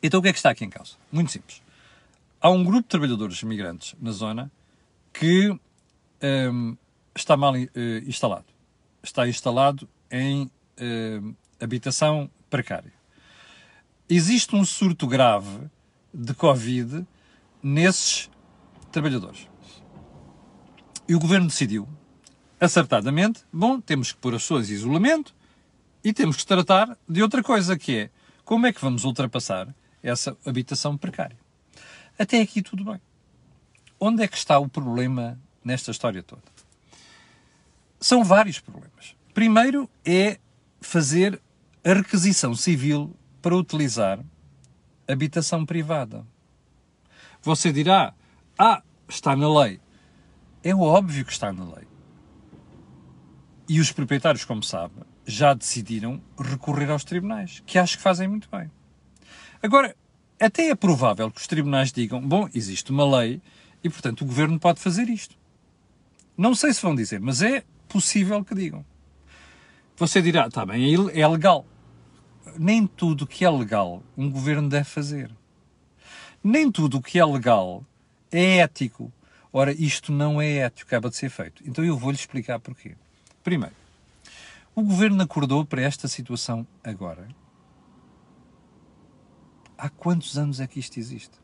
Então 0.02 0.20
o 0.20 0.24
que 0.24 0.28
é 0.28 0.34
que 0.34 0.40
está 0.40 0.50
aqui 0.50 0.66
em 0.66 0.70
causa? 0.70 0.96
Muito 1.10 1.32
simples. 1.32 1.64
Há 2.42 2.50
um 2.50 2.62
grupo 2.62 2.82
de 2.82 2.90
trabalhadores 2.90 3.42
migrantes 3.42 3.96
na 4.02 4.12
zona 4.12 4.52
que 5.14 5.58
um, 6.24 6.78
está 7.16 7.36
mal 7.36 7.54
uh, 7.54 7.58
instalado. 8.08 8.46
Está 9.04 9.28
instalado 9.28 9.88
em 10.10 10.44
uh, 10.44 11.36
habitação 11.60 12.30
precária. 12.50 12.94
Existe 14.10 14.56
um 14.56 14.64
surto 14.64 15.08
grave 15.08 15.70
de 16.14 16.34
Covid 16.34 17.06
nesses 17.62 18.30
trabalhadores. 18.92 19.48
E 21.08 21.16
o 21.16 21.20
governo 21.20 21.48
decidiu, 21.48 21.88
acertadamente, 22.60 23.44
bom, 23.52 23.80
temos 23.82 24.12
que 24.12 24.18
pôr 24.20 24.36
as 24.36 24.44
pessoas 24.44 24.70
em 24.70 24.74
isolamento 24.74 25.36
e 26.04 26.14
temos 26.14 26.38
que 26.38 26.46
tratar 26.46 26.98
de 27.08 27.22
outra 27.22 27.44
coisa, 27.44 27.78
que 27.78 27.98
é 27.98 28.10
como 28.46 28.68
é 28.68 28.74
que 28.74 28.82
vamos 28.82 29.04
ultrapassar 29.04 29.74
essa 30.02 30.38
habitação 30.46 30.98
precária. 30.98 31.38
Até 32.18 32.40
aqui 32.42 32.62
tudo 32.62 32.86
bem. 32.86 33.02
Onde 34.00 34.24
é 34.24 34.28
que 34.28 34.38
está 34.38 34.60
o 34.60 34.68
problema 34.68 35.40
nesta 35.64 35.92
história 35.92 36.22
toda? 36.22 36.44
São 38.00 38.24
vários 38.24 38.60
problemas. 38.60 39.16
Primeiro 39.34 39.90
é 40.06 40.38
fazer 40.82 41.42
a 41.84 41.94
requisição 41.94 42.54
civil 42.56 43.16
para 43.42 43.56
utilizar 43.56 44.20
habitação 45.08 45.66
privada. 45.66 46.26
Você 47.42 47.72
dirá: 47.72 48.14
Ah, 48.58 48.82
está 49.08 49.36
na 49.36 49.62
lei. 49.62 49.80
É 50.64 50.74
óbvio 50.74 51.26
que 51.26 51.32
está 51.32 51.52
na 51.52 51.66
lei. 51.66 51.88
E 53.68 53.80
os 53.80 53.92
proprietários, 53.92 54.46
como 54.46 54.64
sabe, 54.64 54.94
já 55.26 55.54
decidiram 55.54 56.22
recorrer 56.40 56.90
aos 56.90 57.04
tribunais, 57.04 57.62
que 57.66 57.78
acho 57.78 57.98
que 57.98 58.04
fazem 58.04 58.28
muito 58.28 58.50
bem. 58.50 58.70
Agora, 59.62 59.96
até 60.40 60.70
é 60.70 60.76
provável 60.76 61.32
que 61.32 61.40
os 61.40 61.48
tribunais 61.48 61.92
digam: 61.92 62.22
bom, 62.22 62.50
existe 62.54 62.92
uma 62.92 63.20
lei 63.20 63.42
e, 63.84 63.90
portanto, 63.90 64.22
o 64.22 64.26
governo 64.26 64.60
pode 64.60 64.80
fazer 64.80 65.10
isto. 65.10 65.36
Não 66.38 66.56
sei 66.56 66.74
se 66.74 66.82
vão 66.82 66.96
dizer, 66.96 67.20
mas 67.20 67.42
é 67.42 67.64
possível 67.88 68.44
que 68.44 68.56
digam. 68.56 68.86
Você 69.98 70.22
dirá: 70.22 70.48
está 70.48 70.66
bem, 70.66 70.94
é, 70.94 71.20
é 71.20 71.28
legal. 71.28 71.66
Nem 72.58 72.86
tudo 72.86 73.28
que 73.28 73.46
é 73.46 73.50
legal 73.50 74.04
um 74.18 74.30
governo 74.30 74.70
deve 74.70 74.86
fazer. 74.86 75.32
Nem 76.44 76.72
tudo 76.72 76.98
o 76.98 77.02
que 77.02 77.20
é 77.20 77.26
legal 77.26 77.86
é 78.32 78.58
ético. 78.58 79.12
Ora, 79.52 79.72
isto 79.72 80.12
não 80.12 80.42
é 80.42 80.58
ético, 80.58 80.88
acaba 80.88 81.10
de 81.10 81.16
ser 81.16 81.30
feito. 81.30 81.64
Então 81.66 81.86
eu 81.86 81.98
vou-lhe 81.98 82.18
explicar 82.18 82.60
porquê. 82.60 82.96
Primeiro, 83.44 83.76
o 84.76 84.82
governo 84.82 85.22
acordou 85.22 85.64
para 85.64 85.82
esta 85.82 86.08
situação 86.08 86.66
agora 86.84 87.28
há 89.84 89.90
quantos 89.90 90.38
anos 90.38 90.62
é 90.62 90.68
que 90.68 90.80
isto 90.80 90.98
existe? 90.98 91.38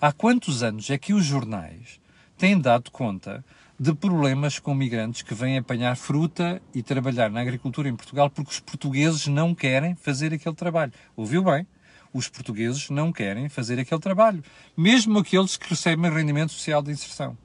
Há 0.00 0.12
quantos 0.12 0.62
anos 0.62 0.90
é 0.90 0.96
que 0.96 1.12
os 1.12 1.24
jornais 1.24 2.00
têm 2.36 2.56
dado 2.56 2.88
conta 2.92 3.44
de 3.80 3.94
problemas 3.94 4.58
com 4.58 4.74
migrantes 4.74 5.22
que 5.22 5.34
vêm 5.34 5.56
apanhar 5.56 5.96
fruta 5.96 6.60
e 6.74 6.82
trabalhar 6.82 7.30
na 7.30 7.40
agricultura 7.40 7.88
em 7.88 7.94
Portugal 7.94 8.28
porque 8.28 8.50
os 8.50 8.58
portugueses 8.58 9.28
não 9.28 9.54
querem 9.54 9.94
fazer 9.94 10.34
aquele 10.34 10.54
trabalho? 10.54 10.92
Ouviu 11.16 11.44
bem? 11.44 11.64
Os 12.12 12.28
portugueses 12.28 12.90
não 12.90 13.12
querem 13.12 13.48
fazer 13.48 13.78
aquele 13.78 14.00
trabalho. 14.00 14.42
Mesmo 14.76 15.20
aqueles 15.20 15.56
que 15.56 15.70
recebem 15.70 16.10
rendimento 16.10 16.52
social 16.52 16.82
de 16.82 16.90
inserção. 16.90 17.38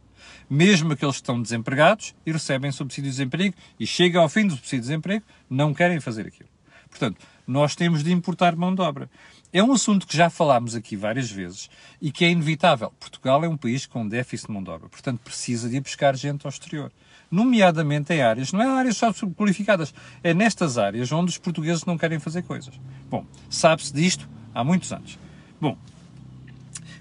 Mesmo 0.49 0.93
aqueles 0.93 1.15
que 1.15 1.21
estão 1.21 1.39
desempregados 1.39 2.15
e 2.25 2.31
recebem 2.31 2.71
subsídio 2.71 3.11
de 3.11 3.17
desemprego 3.17 3.55
e 3.79 3.85
chegam 3.85 4.23
ao 4.23 4.29
fim 4.29 4.47
do 4.47 4.55
subsídio 4.55 4.81
de 4.81 4.87
desemprego, 4.87 5.23
não 5.47 5.71
querem 5.71 5.99
fazer 5.99 6.25
aquilo. 6.25 6.49
Portanto, 6.89 7.19
nós 7.45 7.75
temos 7.75 8.03
de 8.03 8.11
importar 8.11 8.55
mão 8.55 8.73
de 8.73 8.81
obra. 8.81 9.09
É 9.53 9.61
um 9.61 9.71
assunto 9.71 10.07
que 10.07 10.17
já 10.17 10.31
falámos 10.31 10.73
aqui 10.73 10.95
várias 10.95 11.29
vezes 11.29 11.69
e 12.01 12.11
que 12.11 12.25
é 12.25 12.31
inevitável. 12.31 12.91
Portugal 12.99 13.43
é 13.43 13.47
um 13.47 13.55
país 13.55 13.85
com 13.85 14.07
déficit 14.07 14.47
de 14.47 14.53
mão 14.53 14.63
de 14.63 14.71
obra, 14.71 14.89
portanto 14.89 15.19
precisa 15.19 15.69
de 15.69 15.75
ir 15.75 15.79
buscar 15.79 16.15
gente 16.15 16.47
ao 16.47 16.49
exterior. 16.49 16.91
Nomeadamente 17.29 18.11
em 18.11 18.21
áreas, 18.23 18.51
não 18.51 18.63
é 18.63 18.65
áreas 18.65 18.97
só 18.97 19.13
qualificadas, 19.13 19.93
é 20.23 20.33
nestas 20.33 20.79
áreas 20.79 21.11
onde 21.11 21.29
os 21.29 21.37
portugueses 21.37 21.85
não 21.85 21.99
querem 21.99 22.17
fazer 22.17 22.41
coisas. 22.41 22.73
Bom, 23.11 23.27
sabe-se 23.47 23.93
disto 23.93 24.27
há 24.55 24.63
muitos 24.63 24.91
anos. 24.91 25.19
Bom, 25.61 25.77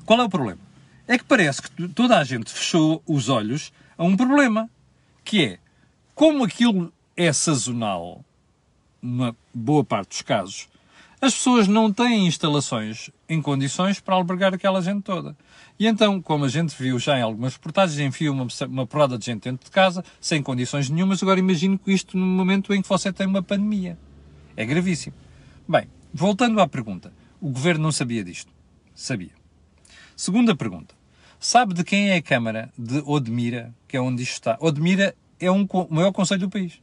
qual 0.05 0.21
é 0.21 0.25
o 0.25 0.29
problema? 0.29 0.61
É 1.09 1.17
que 1.17 1.25
parece 1.25 1.63
que 1.63 1.89
toda 1.89 2.19
a 2.19 2.25
gente 2.25 2.53
fechou 2.53 3.03
os 3.07 3.31
olhos 3.31 3.73
a 3.97 4.05
um 4.05 4.15
problema, 4.15 4.69
que 5.25 5.43
é 5.43 5.59
como 6.15 6.45
aquilo 6.45 6.93
é 7.17 7.33
sazonal, 7.33 8.23
numa 9.01 9.35
boa 9.55 9.83
parte 9.83 10.11
dos 10.11 10.23
casos, 10.23 10.69
as 11.23 11.35
pessoas 11.35 11.69
não 11.69 11.93
têm 11.93 12.27
instalações 12.27 13.09
em 13.29 13.41
condições 13.41 14.01
para 14.01 14.17
albergar 14.17 14.53
aquela 14.53 14.83
gente 14.83 15.03
toda. 15.03 15.37
E 15.79 15.87
então, 15.87 16.21
como 16.21 16.47
a 16.47 16.49
gente 16.49 16.75
viu 16.77 16.99
já 16.99 17.17
em 17.17 17.23
algumas 17.23 17.53
reportagens, 17.53 18.01
enfia 18.01 18.33
uma, 18.33 18.49
uma 18.69 18.87
porrada 18.89 19.17
de 19.17 19.25
gente 19.27 19.45
dentro 19.45 19.65
de 19.65 19.71
casa, 19.71 20.05
sem 20.21 20.43
condições 20.43 20.91
nenhumas. 20.91 21.23
Agora 21.23 21.39
imagino 21.39 21.79
que 21.79 21.93
isto 21.93 22.19
no 22.19 22.27
momento 22.27 22.75
em 22.75 22.83
que 22.83 22.89
você 22.89 23.13
tem 23.13 23.29
uma 23.29 23.41
pandemia. 23.41 23.97
É 24.57 24.67
gravíssimo. 24.67 25.15
Bem, 25.69 25.87
voltando 26.13 26.61
à 26.61 26.67
pergunta. 26.67 27.13
O 27.41 27.51
governo 27.51 27.85
não 27.85 27.93
sabia 27.93 28.25
disto? 28.25 28.51
Sabia. 28.93 29.31
Segunda 30.17 30.57
pergunta. 30.57 30.93
Sabe 31.39 31.73
de 31.73 31.85
quem 31.85 32.11
é 32.11 32.17
a 32.17 32.23
Câmara 32.23 32.69
de 32.77 32.99
Odmira, 33.07 33.73
que 33.87 33.97
é 33.97 34.01
onde 34.01 34.25
isto 34.25 34.33
está? 34.33 34.59
Odmira 34.61 35.15
é 35.39 35.49
um, 35.49 35.69
o 35.71 35.95
maior 35.95 36.11
conselho 36.11 36.41
do 36.41 36.51
país. 36.51 36.81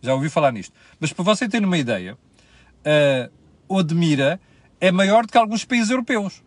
Já 0.00 0.14
ouvi 0.14 0.28
falar 0.30 0.52
nisto. 0.52 0.72
Mas 1.00 1.12
para 1.12 1.24
você 1.24 1.48
ter 1.48 1.64
uma 1.64 1.76
ideia, 1.76 2.14
uh, 2.14 3.39
Odmira 3.70 4.40
é 4.80 4.90
maior 4.90 5.24
do 5.24 5.32
que 5.32 5.38
alguns 5.38 5.64
países 5.64 5.90
europeus, 5.90 6.42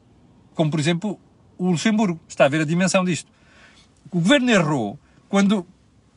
como 0.53 0.70
por 0.70 0.80
exemplo 0.80 1.20
o 1.58 1.72
Luxemburgo. 1.72 2.20
Está 2.27 2.46
a 2.46 2.50
ver 2.50 2.62
a 2.62 2.65
dimensão 2.65 3.06
disto. 3.06 3.32
O 4.12 4.20
governo 4.20 4.51
errou 4.51 5.00
quando 5.30 5.65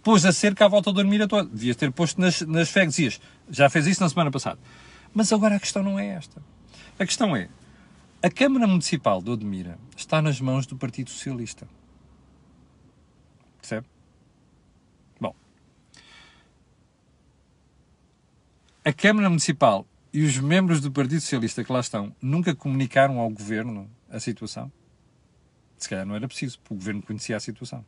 pôs 0.02 0.24
a 0.24 0.32
cerca 0.32 0.64
à 0.64 0.68
volta 0.68 0.92
de 0.92 0.98
Odmira 1.00 1.28
toda. 1.28 1.48
Devia 1.48 1.74
ter 1.74 1.92
posto 1.92 2.20
nas, 2.20 2.40
nas 2.42 2.68
freguesias. 2.70 3.20
Já 3.48 3.70
fez 3.70 3.86
isso 3.86 4.02
na 4.02 4.08
semana 4.08 4.30
passada. 4.30 4.58
Mas 5.14 5.32
agora 5.32 5.56
a 5.56 5.60
questão 5.60 5.82
não 5.82 5.98
é 5.98 6.08
esta. 6.08 6.42
A 6.98 7.06
questão 7.06 7.36
é, 7.36 7.48
a 8.22 8.30
Câmara 8.30 8.66
Municipal 8.66 9.22
de 9.22 9.30
Odmira 9.30 9.78
está 9.96 10.20
nas 10.20 10.40
mãos 10.40 10.66
do 10.66 10.76
Partido 10.76 11.10
Socialista. 11.10 11.68
Percebe? 13.60 13.86
Bom. 15.20 15.34
A 18.84 18.92
Câmara 18.92 19.28
Municipal 19.28 19.86
e 20.16 20.24
os 20.24 20.38
membros 20.38 20.80
do 20.80 20.90
Partido 20.90 21.20
Socialista 21.20 21.62
que 21.62 21.70
lá 21.70 21.78
estão 21.78 22.10
nunca 22.22 22.54
comunicaram 22.54 23.18
ao 23.18 23.28
governo 23.28 23.86
a 24.10 24.18
situação? 24.18 24.72
Se 25.76 25.90
calhar 25.90 26.06
não 26.06 26.14
era 26.16 26.26
preciso, 26.26 26.58
porque 26.58 26.72
o 26.72 26.76
governo 26.78 27.02
conhecia 27.02 27.36
a 27.36 27.40
situação. 27.40 27.84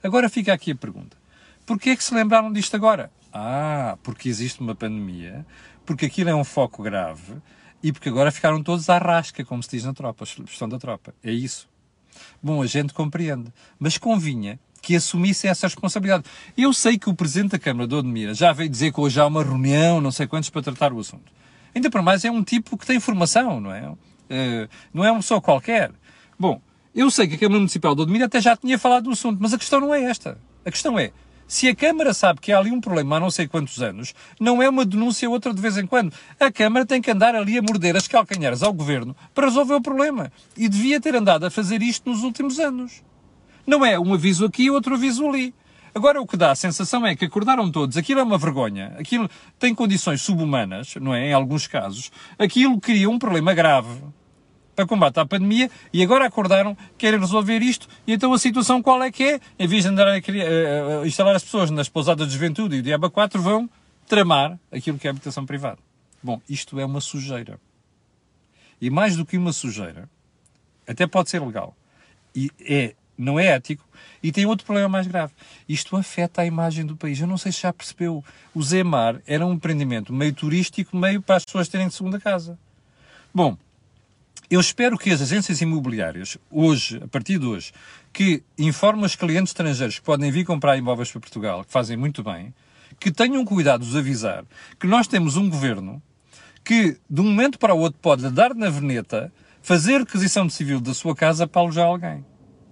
Agora 0.00 0.28
fica 0.28 0.52
aqui 0.52 0.70
a 0.70 0.76
pergunta: 0.76 1.16
porquê 1.66 1.90
é 1.90 1.96
que 1.96 2.04
se 2.04 2.14
lembraram 2.14 2.52
disto 2.52 2.76
agora? 2.76 3.10
Ah, 3.32 3.98
porque 4.04 4.28
existe 4.28 4.60
uma 4.60 4.76
pandemia, 4.76 5.44
porque 5.84 6.06
aquilo 6.06 6.30
é 6.30 6.34
um 6.36 6.44
foco 6.44 6.84
grave 6.84 7.34
e 7.82 7.90
porque 7.90 8.08
agora 8.08 8.30
ficaram 8.30 8.62
todos 8.62 8.88
à 8.88 8.96
rasca, 8.98 9.44
como 9.44 9.60
se 9.60 9.70
diz 9.70 9.82
na 9.82 9.92
tropa, 9.92 10.22
a 10.22 10.24
expressão 10.24 10.68
da 10.68 10.78
tropa. 10.78 11.12
É 11.20 11.32
isso. 11.32 11.68
Bom, 12.40 12.62
a 12.62 12.66
gente 12.66 12.94
compreende, 12.94 13.52
mas 13.76 13.98
convinha 13.98 14.56
que 14.82 14.96
assumissem 14.96 15.48
essa 15.48 15.66
responsabilidade. 15.66 16.24
Eu 16.58 16.72
sei 16.72 16.98
que 16.98 17.08
o 17.08 17.14
Presidente 17.14 17.52
da 17.52 17.58
Câmara 17.58 17.86
de 17.86 17.94
Odmira 17.94 18.34
já 18.34 18.52
veio 18.52 18.68
dizer 18.68 18.92
que 18.92 19.00
hoje 19.00 19.20
há 19.20 19.26
uma 19.26 19.44
reunião, 19.44 20.00
não 20.00 20.10
sei 20.10 20.26
quantos, 20.26 20.50
para 20.50 20.60
tratar 20.60 20.92
o 20.92 20.98
assunto. 20.98 21.32
Ainda 21.74 21.88
por 21.88 22.02
mais 22.02 22.24
é 22.24 22.30
um 22.30 22.42
tipo 22.42 22.76
que 22.76 22.84
tem 22.84 23.00
formação, 23.00 23.60
não 23.60 23.72
é? 23.72 23.88
Uh, 23.88 24.68
não 24.92 25.04
é 25.04 25.12
um 25.12 25.22
só 25.22 25.40
qualquer. 25.40 25.92
Bom, 26.38 26.60
eu 26.94 27.10
sei 27.10 27.28
que 27.28 27.36
a 27.36 27.38
Câmara 27.38 27.60
Municipal 27.60 27.94
de 27.94 28.02
Odmira 28.02 28.26
até 28.26 28.40
já 28.40 28.56
tinha 28.56 28.78
falado 28.78 29.04
do 29.04 29.10
assunto, 29.12 29.38
mas 29.40 29.54
a 29.54 29.58
questão 29.58 29.80
não 29.80 29.94
é 29.94 30.02
esta. 30.02 30.36
A 30.64 30.70
questão 30.70 30.98
é, 30.98 31.12
se 31.46 31.68
a 31.68 31.76
Câmara 31.76 32.12
sabe 32.14 32.40
que 32.40 32.50
há 32.50 32.58
ali 32.58 32.70
um 32.70 32.80
problema 32.80 33.16
há 33.16 33.20
não 33.20 33.30
sei 33.30 33.46
quantos 33.46 33.80
anos, 33.82 34.14
não 34.40 34.62
é 34.62 34.68
uma 34.68 34.84
denúncia 34.84 35.28
outra 35.28 35.52
de 35.52 35.60
vez 35.60 35.76
em 35.76 35.86
quando. 35.86 36.12
A 36.40 36.50
Câmara 36.50 36.84
tem 36.84 37.00
que 37.00 37.10
andar 37.10 37.34
ali 37.34 37.58
a 37.58 37.62
morder 37.62 37.96
as 37.96 38.08
calcanhares 38.08 38.62
ao 38.62 38.72
Governo 38.72 39.14
para 39.34 39.46
resolver 39.46 39.74
o 39.74 39.80
problema. 39.80 40.32
E 40.56 40.68
devia 40.68 41.00
ter 41.00 41.14
andado 41.14 41.44
a 41.44 41.50
fazer 41.50 41.82
isto 41.82 42.08
nos 42.08 42.22
últimos 42.22 42.58
anos. 42.58 43.02
Não 43.66 43.84
é 43.84 43.98
um 43.98 44.14
aviso 44.14 44.44
aqui 44.44 44.64
e 44.64 44.70
outro 44.70 44.94
aviso 44.94 45.26
ali. 45.28 45.54
Agora 45.94 46.20
o 46.20 46.26
que 46.26 46.36
dá 46.36 46.50
a 46.50 46.54
sensação 46.54 47.06
é 47.06 47.14
que 47.14 47.26
acordaram 47.26 47.70
todos, 47.70 47.98
aquilo 47.98 48.20
é 48.20 48.22
uma 48.22 48.38
vergonha, 48.38 48.94
aquilo 48.98 49.28
tem 49.58 49.74
condições 49.74 50.22
subhumanas, 50.22 50.94
não 50.96 51.14
é? 51.14 51.28
Em 51.28 51.32
alguns 51.34 51.66
casos, 51.66 52.10
aquilo 52.38 52.80
cria 52.80 53.10
um 53.10 53.18
problema 53.18 53.52
grave 53.52 54.00
para 54.74 54.86
combate 54.86 55.20
à 55.20 55.26
pandemia 55.26 55.70
e 55.92 56.02
agora 56.02 56.26
acordaram, 56.26 56.74
querem 56.96 57.20
resolver 57.20 57.58
isto 57.58 57.86
e 58.06 58.12
então 58.14 58.32
a 58.32 58.38
situação 58.38 58.82
qual 58.82 59.02
é 59.02 59.12
que 59.12 59.22
é? 59.22 59.40
Em 59.58 59.66
vez 59.66 59.82
de 59.82 59.90
andar 59.90 60.08
a, 60.08 60.12
a, 60.12 61.02
a 61.02 61.06
instalar 61.06 61.36
as 61.36 61.44
pessoas 61.44 61.70
nas 61.70 61.90
pousadas 61.90 62.26
de 62.26 62.32
juventude 62.32 62.76
e 62.76 62.78
o 62.78 62.82
Diaba 62.82 63.10
4 63.10 63.40
vão 63.42 63.68
tramar 64.08 64.58
aquilo 64.70 64.98
que 64.98 65.06
é 65.06 65.10
habitação 65.10 65.44
privada. 65.44 65.78
Bom, 66.22 66.40
isto 66.48 66.80
é 66.80 66.86
uma 66.86 67.02
sujeira. 67.02 67.60
E 68.80 68.88
mais 68.88 69.14
do 69.14 69.26
que 69.26 69.36
uma 69.36 69.52
sujeira, 69.52 70.08
até 70.88 71.06
pode 71.06 71.28
ser 71.28 71.42
legal. 71.42 71.76
E 72.34 72.50
é 72.60 72.94
não 73.22 73.38
é 73.38 73.46
ético. 73.46 73.84
E 74.22 74.30
tem 74.30 74.46
outro 74.46 74.64
problema 74.64 74.88
mais 74.88 75.06
grave. 75.06 75.32
Isto 75.68 75.96
afeta 75.96 76.42
a 76.42 76.46
imagem 76.46 76.84
do 76.86 76.96
país. 76.96 77.20
Eu 77.20 77.26
não 77.26 77.38
sei 77.38 77.50
se 77.50 77.62
já 77.62 77.72
percebeu. 77.72 78.24
O 78.54 78.62
Zemar 78.62 79.20
era 79.26 79.46
um 79.46 79.54
empreendimento 79.54 80.12
meio 80.12 80.32
turístico, 80.32 80.96
meio 80.96 81.20
para 81.20 81.36
as 81.36 81.44
pessoas 81.44 81.68
terem 81.68 81.88
de 81.88 81.94
segunda 81.94 82.20
casa. 82.20 82.58
Bom, 83.34 83.56
eu 84.50 84.60
espero 84.60 84.98
que 84.98 85.10
as 85.10 85.22
agências 85.22 85.60
imobiliárias, 85.62 86.36
hoje, 86.50 87.00
a 87.02 87.08
partir 87.08 87.38
de 87.38 87.46
hoje, 87.46 87.72
que 88.12 88.42
informam 88.58 89.04
os 89.04 89.16
clientes 89.16 89.50
estrangeiros 89.50 89.98
que 89.98 90.04
podem 90.04 90.30
vir 90.30 90.44
comprar 90.44 90.76
imóveis 90.76 91.10
para 91.10 91.20
Portugal, 91.20 91.64
que 91.64 91.72
fazem 91.72 91.96
muito 91.96 92.22
bem, 92.22 92.52
que 93.00 93.10
tenham 93.10 93.44
cuidado 93.44 93.82
de 93.82 93.88
os 93.88 93.96
avisar 93.96 94.44
que 94.78 94.86
nós 94.86 95.06
temos 95.08 95.36
um 95.36 95.48
governo 95.48 96.02
que, 96.62 96.98
de 97.08 97.20
um 97.20 97.24
momento 97.24 97.58
para 97.58 97.74
o 97.74 97.78
outro, 97.78 97.98
pode 98.00 98.30
dar 98.30 98.54
na 98.54 98.68
veneta, 98.68 99.32
fazer 99.62 99.98
requisição 99.98 100.46
de 100.46 100.52
civil 100.52 100.80
da 100.80 100.92
sua 100.92 101.16
casa 101.16 101.46
para 101.46 101.62
alojar 101.62 101.86
alguém. 101.86 102.24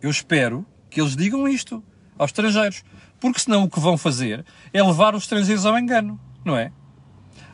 Eu 0.02 0.10
espero 0.10 0.64
que 0.88 1.00
eles 1.00 1.14
digam 1.14 1.46
isto 1.48 1.82
aos 2.18 2.30
estrangeiros. 2.30 2.82
Porque 3.18 3.40
senão 3.40 3.64
o 3.64 3.70
que 3.70 3.78
vão 3.78 3.98
fazer 3.98 4.44
é 4.72 4.82
levar 4.82 5.14
os 5.14 5.24
estrangeiros 5.24 5.66
ao 5.66 5.78
engano, 5.78 6.18
não 6.44 6.56
é? 6.56 6.72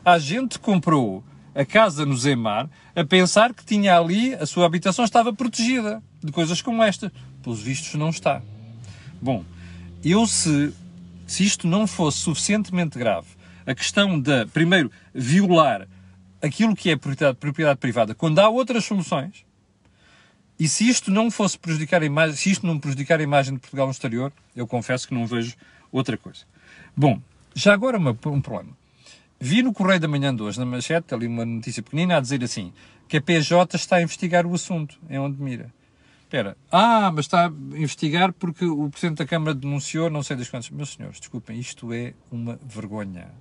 A 0.03 0.17
gente 0.17 0.57
comprou 0.57 1.23
a 1.53 1.65
casa 1.65 2.05
no 2.05 2.15
Zemar 2.15 2.69
a 2.95 3.03
pensar 3.03 3.53
que 3.53 3.65
tinha 3.65 3.97
ali, 3.97 4.33
a 4.35 4.45
sua 4.45 4.65
habitação 4.65 5.03
estava 5.03 5.33
protegida 5.33 6.01
de 6.23 6.31
coisas 6.31 6.61
como 6.61 6.83
esta. 6.83 7.11
Pelos 7.41 7.61
vistos 7.61 7.95
não 7.95 8.09
está. 8.09 8.41
Bom, 9.21 9.43
eu 10.03 10.25
se, 10.27 10.73
se 11.25 11.43
isto 11.43 11.67
não 11.67 11.87
fosse 11.87 12.19
suficientemente 12.19 12.97
grave, 12.97 13.27
a 13.65 13.73
questão 13.73 14.19
de, 14.19 14.45
primeiro, 14.47 14.91
violar 15.13 15.87
aquilo 16.41 16.75
que 16.75 16.91
é 16.91 16.95
propriedade, 16.95 17.37
propriedade 17.37 17.79
privada, 17.79 18.15
quando 18.15 18.39
há 18.39 18.47
outras 18.47 18.85
soluções, 18.85 19.46
e 20.59 20.67
se 20.67 20.89
isto 20.89 21.11
não 21.11 21.29
fosse 21.29 21.57
prejudicar 21.57 22.01
a 22.01 22.05
imagem, 22.05 22.35
se 22.35 22.51
isto 22.51 22.65
não 22.65 22.79
prejudicar 22.79 23.19
a 23.19 23.23
imagem 23.23 23.53
de 23.53 23.59
Portugal 23.59 23.85
no 23.85 23.91
exterior, 23.91 24.33
eu 24.55 24.65
confesso 24.65 25.07
que 25.07 25.13
não 25.13 25.27
vejo 25.27 25.55
outra 25.91 26.17
coisa. 26.17 26.45
Bom, 26.95 27.21
já 27.53 27.73
agora 27.73 27.97
uma, 27.97 28.17
um 28.25 28.41
problema. 28.41 28.75
Vi 29.39 29.61
no 29.61 29.71
Correio 29.71 29.99
da 29.99 30.07
Manhã 30.07 30.35
de 30.35 30.41
hoje, 30.41 30.59
na 30.59 30.65
manchete, 30.65 31.13
ali 31.13 31.27
uma 31.27 31.45
notícia 31.45 31.83
pequenina, 31.83 32.17
a 32.17 32.19
dizer 32.19 32.43
assim, 32.43 32.73
que 33.07 33.17
a 33.17 33.21
PJ 33.21 33.75
está 33.75 33.97
a 33.97 34.01
investigar 34.01 34.47
o 34.47 34.53
assunto, 34.53 34.99
em 35.07 35.19
onde 35.19 35.39
mira. 35.41 35.71
Espera, 36.23 36.57
ah, 36.71 37.11
mas 37.13 37.25
está 37.25 37.45
a 37.45 37.77
investigar 37.77 38.33
porque 38.33 38.65
o 38.65 38.89
Presidente 38.89 39.19
da 39.19 39.25
Câmara 39.25 39.53
denunciou 39.53 40.09
não 40.09 40.21
sei 40.21 40.35
das 40.35 40.49
quantas. 40.49 40.69
Meus 40.71 40.89
senhores, 40.89 41.19
desculpem, 41.19 41.57
isto 41.57 41.93
é 41.93 42.13
uma 42.31 42.59
vergonha. 42.65 43.31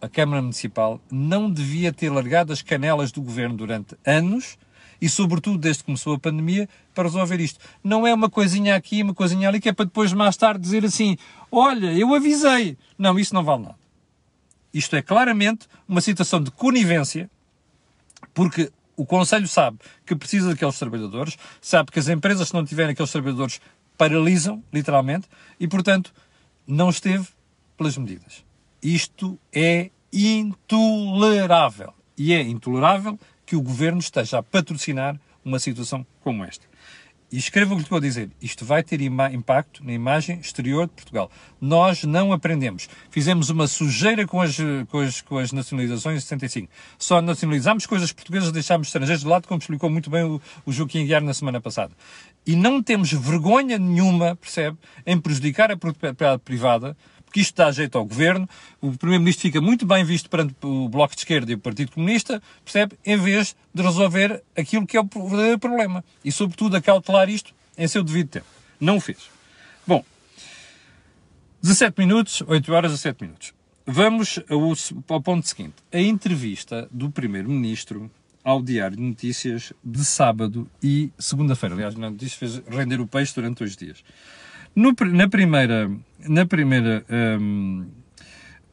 A 0.00 0.08
Câmara 0.08 0.40
Municipal 0.40 1.00
não 1.10 1.50
devia 1.50 1.92
ter 1.92 2.10
largado 2.10 2.52
as 2.52 2.62
canelas 2.62 3.10
do 3.10 3.20
Governo 3.20 3.56
durante 3.56 3.96
anos 4.06 4.56
e, 5.00 5.08
sobretudo, 5.08 5.58
desde 5.58 5.82
que 5.82 5.86
começou 5.86 6.14
a 6.14 6.18
pandemia, 6.18 6.68
para 6.94 7.04
resolver 7.04 7.40
isto. 7.40 7.58
Não 7.82 8.06
é 8.06 8.12
uma 8.12 8.28
coisinha 8.28 8.76
aqui, 8.76 9.02
uma 9.02 9.14
coisinha 9.14 9.48
ali, 9.48 9.60
que 9.60 9.68
é 9.68 9.72
para 9.72 9.86
depois, 9.86 10.12
mais 10.12 10.36
tarde, 10.36 10.60
dizer 10.60 10.84
assim: 10.84 11.16
olha, 11.50 11.92
eu 11.92 12.14
avisei. 12.14 12.76
Não, 12.98 13.18
isso 13.18 13.34
não 13.34 13.42
vale 13.42 13.62
nada. 13.62 13.78
Isto 14.72 14.96
é 14.96 15.02
claramente 15.02 15.66
uma 15.88 16.00
situação 16.00 16.42
de 16.42 16.50
conivência, 16.50 17.30
porque 18.32 18.70
o 18.96 19.06
Conselho 19.06 19.48
sabe 19.48 19.78
que 20.04 20.14
precisa 20.14 20.50
daqueles 20.50 20.78
trabalhadores, 20.78 21.36
sabe 21.60 21.90
que 21.90 21.98
as 21.98 22.08
empresas, 22.08 22.48
se 22.48 22.54
não 22.54 22.64
tiverem 22.64 22.92
aqueles 22.92 23.10
trabalhadores, 23.10 23.60
paralisam, 23.96 24.62
literalmente, 24.72 25.26
e, 25.58 25.66
portanto, 25.66 26.12
não 26.66 26.90
esteve 26.90 27.26
pelas 27.76 27.96
medidas. 27.96 28.44
Isto 28.82 29.38
é 29.52 29.90
intolerável. 30.12 31.92
E 32.16 32.34
é 32.34 32.42
intolerável 32.42 33.18
que 33.50 33.56
o 33.56 33.60
governo 33.60 33.98
esteja 33.98 34.38
a 34.38 34.42
patrocinar 34.44 35.20
uma 35.44 35.58
situação 35.58 36.06
como 36.20 36.44
esta. 36.44 36.64
E 37.32 37.36
escreva 37.36 37.74
o 37.74 37.76
que 37.78 37.82
estou 37.82 37.98
a 37.98 38.00
dizer. 38.00 38.30
Isto 38.40 38.64
vai 38.64 38.80
ter 38.80 39.00
impacto 39.00 39.84
na 39.84 39.92
imagem 39.92 40.38
exterior 40.38 40.86
de 40.86 40.92
Portugal. 40.92 41.28
Nós 41.60 42.04
não 42.04 42.32
aprendemos. 42.32 42.88
Fizemos 43.10 43.50
uma 43.50 43.66
sujeira 43.66 44.24
com 44.24 44.40
as, 44.40 44.56
com 44.88 45.00
as, 45.00 45.20
com 45.20 45.38
as 45.38 45.50
nacionalizações 45.50 46.18
de 46.18 46.22
65. 46.28 46.72
Só 46.96 47.20
nacionalizámos 47.20 47.86
coisas 47.86 48.12
portuguesas, 48.12 48.52
deixámos 48.52 48.86
estrangeiros 48.86 49.22
de 49.22 49.28
lado, 49.28 49.48
como 49.48 49.58
explicou 49.58 49.90
muito 49.90 50.08
bem 50.10 50.22
o, 50.22 50.40
o 50.64 50.72
Joaquim 50.72 51.04
Guiar 51.04 51.22
na 51.22 51.34
semana 51.34 51.60
passada. 51.60 51.92
E 52.46 52.54
não 52.54 52.80
temos 52.80 53.10
vergonha 53.12 53.80
nenhuma, 53.80 54.36
percebe, 54.36 54.78
em 55.04 55.20
prejudicar 55.20 55.72
a 55.72 55.76
propriedade 55.76 56.40
privada 56.44 56.96
porque 57.30 57.40
isto 57.40 57.54
dá 57.54 57.70
jeito 57.70 57.96
ao 57.96 58.04
governo, 58.04 58.48
o 58.80 58.90
Primeiro-Ministro 58.90 59.42
fica 59.42 59.60
muito 59.60 59.86
bem 59.86 60.04
visto 60.04 60.28
perante 60.28 60.52
o 60.62 60.88
Bloco 60.88 61.14
de 61.14 61.20
Esquerda 61.20 61.52
e 61.52 61.54
o 61.54 61.58
Partido 61.58 61.92
Comunista, 61.92 62.42
percebe? 62.64 62.98
Em 63.06 63.16
vez 63.16 63.54
de 63.72 63.82
resolver 63.82 64.42
aquilo 64.58 64.84
que 64.84 64.96
é 64.96 65.00
o 65.00 65.04
verdadeiro 65.04 65.58
problema. 65.60 66.04
E, 66.24 66.32
sobretudo, 66.32 66.76
acautelar 66.76 67.30
isto 67.30 67.54
em 67.78 67.86
seu 67.86 68.02
devido 68.02 68.30
tempo. 68.30 68.46
Não 68.80 68.96
o 68.96 69.00
fez. 69.00 69.30
Bom, 69.86 70.04
17 71.62 72.00
minutos, 72.00 72.42
8 72.44 72.72
horas 72.72 72.92
a 72.92 72.96
7 72.96 73.22
minutos. 73.22 73.54
Vamos 73.86 74.40
ao, 74.48 75.14
ao 75.14 75.22
ponto 75.22 75.46
seguinte. 75.46 75.76
A 75.92 76.00
entrevista 76.00 76.88
do 76.90 77.12
Primeiro-Ministro 77.12 78.10
ao 78.42 78.60
Diário 78.60 78.96
de 78.96 79.02
Notícias 79.04 79.72
de 79.84 80.04
sábado 80.04 80.68
e 80.82 81.12
segunda-feira. 81.16 81.76
Aliás, 81.76 81.94
não 81.94 82.12
disse 82.12 82.36
fez 82.36 82.60
render 82.66 83.00
o 83.00 83.06
peixe 83.06 83.32
durante 83.36 83.58
dois 83.58 83.76
dias. 83.76 84.02
No, 84.74 84.94
na 85.12 85.28
primeira, 85.28 85.90
na 86.28 86.46
primeira, 86.46 87.04
um, 87.40 87.86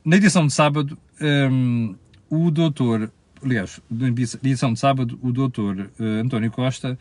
na 0.06 0.16
edição 0.16 0.46
de 0.46 0.54
sábado, 0.54 0.98
um, 1.22 1.96
o 2.30 2.52
doutor, 2.52 3.12
aliás, 3.44 3.82
na 3.90 4.08
edição 4.08 4.74
de 4.74 4.80
sábado, 4.80 5.20
o 5.22 5.32
doutor 5.32 5.90
uh, 6.00 6.04
António 6.24 6.52
Costa, 6.52 6.98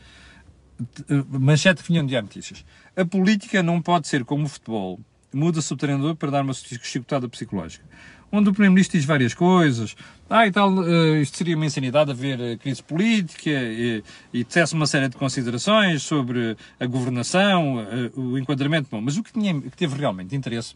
uh, 0.81 1.39
manchete 1.39 1.83
que 1.83 1.93
vinha 1.93 2.03
de 2.03 2.21
notícias. 2.21 2.65
A 2.97 3.05
política 3.05 3.63
não 3.63 3.83
pode 3.83 4.09
ser 4.09 4.25
como 4.25 4.45
o 4.45 4.49
futebol. 4.49 5.01
Muda-se 5.33 5.73
o 5.73 5.77
treinador 5.77 6.17
para 6.17 6.31
dar 6.31 6.43
uma 6.43 6.55
chicotada 6.55 7.29
psicológica 7.29 7.85
onde 8.31 8.51
o 8.51 8.53
Primeiro-Ministro 8.53 8.99
diz 8.99 9.07
várias 9.07 9.35
coisas. 9.35 9.97
Ah, 10.29 10.47
e 10.47 10.51
tal, 10.51 10.73
uh, 10.73 11.17
isto 11.17 11.37
seria 11.37 11.57
uma 11.57 11.67
insanidade 11.67 12.11
haver 12.11 12.39
uh, 12.41 12.59
crise 12.59 12.83
política 12.83 13.51
e, 13.51 14.03
e 14.33 14.45
tece 14.45 14.75
uma 14.75 14.87
série 14.87 15.09
de 15.09 15.17
considerações 15.17 16.03
sobre 16.03 16.57
a 16.79 16.87
governação, 16.87 17.77
uh, 17.79 18.21
o 18.21 18.39
enquadramento. 18.39 18.89
Bom, 18.91 19.01
mas 19.01 19.17
o 19.17 19.23
que, 19.23 19.33
tinha, 19.33 19.61
que 19.61 19.77
teve 19.77 19.97
realmente 19.97 20.35
interesse 20.35 20.75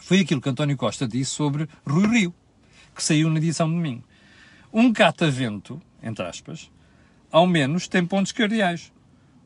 foi 0.00 0.20
aquilo 0.20 0.40
que 0.40 0.48
António 0.48 0.76
Costa 0.76 1.06
disse 1.06 1.30
sobre 1.30 1.68
Rui 1.86 2.06
Rio, 2.06 2.34
que 2.94 3.02
saiu 3.02 3.28
na 3.30 3.38
edição 3.38 3.68
de 3.68 3.74
domingo. 3.74 4.02
Um 4.72 4.92
catavento, 4.92 5.80
entre 6.02 6.24
aspas, 6.24 6.70
ao 7.30 7.46
menos 7.46 7.86
tem 7.86 8.04
pontos 8.04 8.32
cardeais. 8.32 8.92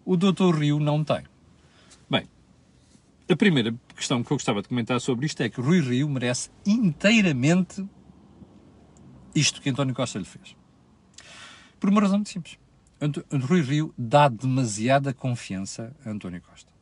O 0.04 0.16
Dr. 0.16 0.54
Rio 0.58 0.80
não 0.80 1.04
tem. 1.04 1.22
A 3.30 3.36
primeira 3.36 3.74
questão 3.94 4.24
que 4.24 4.32
eu 4.32 4.36
gostava 4.36 4.62
de 4.62 4.68
comentar 4.68 4.98
sobre 5.02 5.26
isto 5.26 5.42
é 5.42 5.50
que 5.50 5.60
Rui 5.60 5.80
Rio 5.80 6.08
merece 6.08 6.48
inteiramente 6.64 7.86
isto 9.34 9.60
que 9.60 9.68
António 9.68 9.94
Costa 9.94 10.18
lhe 10.18 10.24
fez. 10.24 10.56
Por 11.78 11.90
uma 11.90 12.00
razão 12.00 12.16
muito 12.16 12.30
simples. 12.30 12.58
Rui 13.46 13.60
Rio 13.60 13.92
dá 13.98 14.28
demasiada 14.28 15.12
confiança 15.12 15.94
a 16.06 16.10
António 16.10 16.40
Costa. 16.40 16.72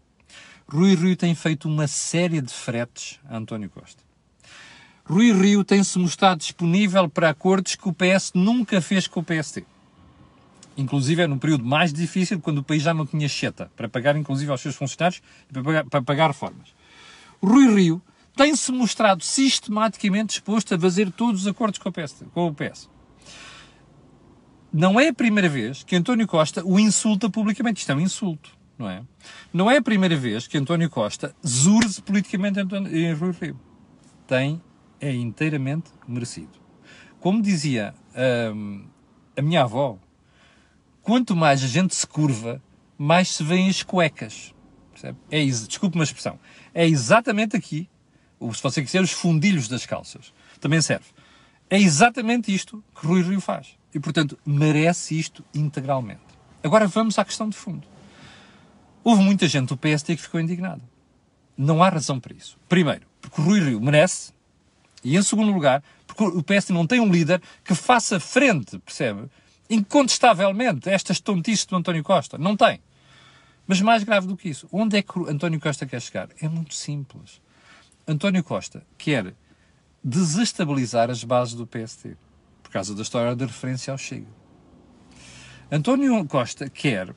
Rui 0.68 0.94
Rio 0.94 1.16
tem 1.16 1.34
feito 1.34 1.66
uma 1.66 1.88
série 1.88 2.40
de 2.40 2.54
fretes 2.54 3.18
a 3.28 3.36
António 3.36 3.68
Costa. 3.68 4.04
Rui 5.04 5.32
Rio 5.32 5.64
tem-se 5.64 5.98
mostrado 5.98 6.38
disponível 6.38 7.08
para 7.08 7.30
acordos 7.30 7.74
que 7.74 7.88
o 7.88 7.92
PS 7.92 8.30
nunca 8.34 8.80
fez 8.80 9.08
com 9.08 9.18
o 9.18 9.24
PSD 9.24 9.64
inclusive 10.76 11.22
é 11.22 11.26
no 11.26 11.38
período 11.38 11.64
mais 11.64 11.92
difícil, 11.92 12.40
quando 12.40 12.58
o 12.58 12.62
país 12.62 12.82
já 12.82 12.92
não 12.92 13.06
tinha 13.06 13.28
cheta, 13.28 13.70
para 13.76 13.88
pagar 13.88 14.16
inclusive 14.16 14.50
aos 14.50 14.60
seus 14.60 14.74
funcionários 14.74 15.22
e 15.48 15.52
para 15.52 15.62
pagar, 15.62 15.84
para 15.84 16.02
pagar 16.02 16.26
reformas. 16.28 16.74
Rui 17.42 17.74
Rio 17.74 18.02
tem-se 18.36 18.70
mostrado 18.70 19.24
sistematicamente 19.24 20.34
disposto 20.34 20.74
a 20.74 20.78
fazer 20.78 21.10
todos 21.10 21.42
os 21.42 21.46
acordos 21.46 21.78
com 21.78 21.90
PS, 21.90 22.24
com 22.32 22.46
o 22.48 22.54
PS. 22.54 22.88
Não 24.72 25.00
é 25.00 25.08
a 25.08 25.14
primeira 25.14 25.48
vez 25.48 25.82
que 25.82 25.96
António 25.96 26.26
Costa 26.26 26.62
o 26.64 26.78
insulta 26.78 27.30
publicamente. 27.30 27.80
Isto 27.80 27.92
é 27.92 27.94
um 27.94 28.00
insulto, 28.00 28.50
não 28.78 28.88
é? 28.88 29.02
Não 29.52 29.70
é 29.70 29.78
a 29.78 29.82
primeira 29.82 30.16
vez 30.16 30.46
que 30.46 30.58
António 30.58 30.90
Costa 30.90 31.34
zurze 31.46 32.02
politicamente 32.02 32.60
em 32.60 33.12
Rui 33.14 33.34
Rio. 33.40 33.58
Tem, 34.26 34.60
é 35.00 35.14
inteiramente 35.14 35.90
merecido. 36.06 36.58
Como 37.20 37.40
dizia 37.40 37.94
hum, 38.54 38.84
a 39.36 39.40
minha 39.40 39.62
avó, 39.62 39.98
quanto 41.06 41.36
mais 41.36 41.62
a 41.62 41.68
gente 41.68 41.94
se 41.94 42.04
curva, 42.04 42.60
mais 42.98 43.28
se 43.28 43.44
vêem 43.44 43.68
as 43.68 43.80
cuecas. 43.80 44.52
Percebe? 44.90 45.16
É, 45.30 45.44
desculpe 45.44 45.94
uma 45.94 46.02
expressão. 46.02 46.36
É 46.74 46.84
exatamente 46.84 47.56
aqui, 47.56 47.88
se 48.52 48.60
você 48.60 48.82
quiser, 48.82 49.00
os 49.00 49.12
fundilhos 49.12 49.68
das 49.68 49.86
calças. 49.86 50.32
Também 50.60 50.82
serve. 50.82 51.06
É 51.70 51.78
exatamente 51.78 52.52
isto 52.52 52.82
que 52.92 53.06
Rui 53.06 53.22
Rio 53.22 53.40
faz. 53.40 53.78
E, 53.94 54.00
portanto, 54.00 54.36
merece 54.44 55.16
isto 55.16 55.44
integralmente. 55.54 56.22
Agora 56.60 56.88
vamos 56.88 57.16
à 57.20 57.24
questão 57.24 57.48
de 57.48 57.56
fundo. 57.56 57.86
Houve 59.04 59.22
muita 59.22 59.46
gente 59.46 59.68
do 59.68 59.76
PST 59.76 60.16
que 60.16 60.22
ficou 60.22 60.40
indignada. 60.40 60.82
Não 61.56 61.84
há 61.84 61.88
razão 61.88 62.18
para 62.18 62.34
isso. 62.34 62.58
Primeiro, 62.68 63.06
porque 63.20 63.40
o 63.40 63.44
Rui 63.44 63.60
Rio 63.60 63.80
merece. 63.80 64.32
E, 65.04 65.16
em 65.16 65.22
segundo 65.22 65.52
lugar, 65.52 65.84
porque 66.04 66.24
o 66.24 66.42
PST 66.42 66.72
não 66.72 66.84
tem 66.84 66.98
um 66.98 67.12
líder 67.12 67.40
que 67.62 67.76
faça 67.76 68.18
frente, 68.18 68.76
percebe? 68.80 69.30
Incontestavelmente, 69.68 70.88
estas 70.88 71.20
tontices 71.20 71.66
do 71.66 71.76
António 71.76 72.02
Costa. 72.02 72.38
Não 72.38 72.56
tem. 72.56 72.80
Mas 73.66 73.80
mais 73.80 74.04
grave 74.04 74.26
do 74.26 74.36
que 74.36 74.48
isso, 74.48 74.68
onde 74.70 74.96
é 74.96 75.02
que 75.02 75.18
António 75.28 75.60
Costa 75.60 75.86
quer 75.86 76.00
chegar? 76.00 76.28
É 76.40 76.48
muito 76.48 76.74
simples. 76.74 77.40
António 78.06 78.44
Costa 78.44 78.86
quer 78.96 79.34
desestabilizar 80.02 81.10
as 81.10 81.24
bases 81.24 81.54
do 81.54 81.66
PST, 81.66 82.16
por 82.62 82.70
causa 82.70 82.94
da 82.94 83.02
história 83.02 83.34
da 83.34 83.46
referência 83.46 83.90
ao 83.90 83.98
Chega. 83.98 84.28
António 85.70 86.24
Costa 86.26 86.70
quer 86.70 87.12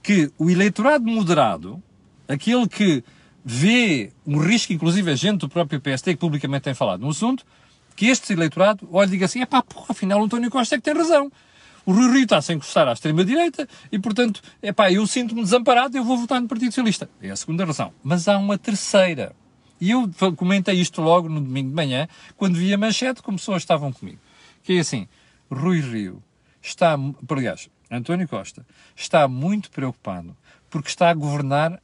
que 0.00 0.30
o 0.38 0.48
eleitorado 0.48 1.04
moderado, 1.04 1.82
aquele 2.28 2.68
que 2.68 3.02
vê 3.44 4.12
um 4.24 4.38
risco, 4.38 4.72
inclusive 4.72 5.10
a 5.10 5.16
gente 5.16 5.40
do 5.40 5.48
próprio 5.48 5.80
PST, 5.80 6.04
que 6.14 6.20
publicamente 6.20 6.62
tem 6.62 6.74
falado 6.74 7.00
no 7.00 7.08
assunto, 7.08 7.44
que 7.96 8.06
este 8.06 8.32
eleitorado 8.32 8.88
olha 8.92 9.08
e 9.08 9.10
diga 9.10 9.26
assim, 9.26 9.40
é 9.40 9.46
pá, 9.46 9.60
porra, 9.60 9.86
afinal 9.88 10.20
o 10.20 10.24
António 10.24 10.50
Costa 10.50 10.76
é 10.76 10.78
que 10.78 10.84
tem 10.84 10.94
razão. 10.94 11.32
O 11.90 11.92
Rui 11.92 12.08
Rio 12.12 12.22
está 12.22 12.40
sem 12.40 12.54
encostar 12.54 12.86
à 12.86 12.92
extrema-direita 12.92 13.68
e, 13.90 13.98
portanto, 13.98 14.40
é 14.62 14.72
pá, 14.72 14.92
eu 14.92 15.04
sinto-me 15.08 15.42
desamparado 15.42 15.96
e 15.96 15.98
eu 15.98 16.04
vou 16.04 16.16
votar 16.16 16.40
no 16.40 16.46
Partido 16.46 16.70
Socialista. 16.70 17.10
É 17.20 17.30
a 17.30 17.34
segunda 17.34 17.64
razão. 17.64 17.92
Mas 18.00 18.28
há 18.28 18.38
uma 18.38 18.56
terceira. 18.56 19.34
E 19.80 19.90
eu 19.90 20.08
comentei 20.36 20.76
isto 20.76 21.02
logo 21.02 21.28
no 21.28 21.40
domingo 21.40 21.68
de 21.68 21.74
manhã, 21.74 22.06
quando 22.36 22.54
vi 22.54 22.72
a 22.72 22.78
manchete, 22.78 23.20
como 23.22 23.38
pessoas 23.38 23.62
estavam 23.62 23.92
comigo. 23.92 24.20
Que 24.62 24.74
é 24.74 24.78
assim, 24.78 25.08
Rui 25.50 25.80
Rio 25.80 26.22
está, 26.62 26.96
aliás, 27.28 27.68
António 27.90 28.28
Costa, 28.28 28.64
está 28.94 29.26
muito 29.26 29.68
preocupado 29.68 30.36
porque 30.70 30.90
está 30.90 31.10
a 31.10 31.14
governar, 31.14 31.82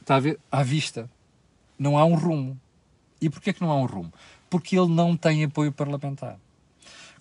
está 0.00 0.16
a 0.16 0.20
ver, 0.20 0.40
à 0.50 0.62
vista. 0.62 1.10
Não 1.78 1.98
há 1.98 2.06
um 2.06 2.14
rumo. 2.14 2.58
E 3.20 3.28
porquê 3.28 3.52
que 3.52 3.60
não 3.60 3.70
há 3.70 3.76
um 3.76 3.84
rumo? 3.84 4.10
Porque 4.48 4.78
ele 4.78 4.88
não 4.88 5.14
tem 5.14 5.44
apoio 5.44 5.70
parlamentar. 5.72 6.38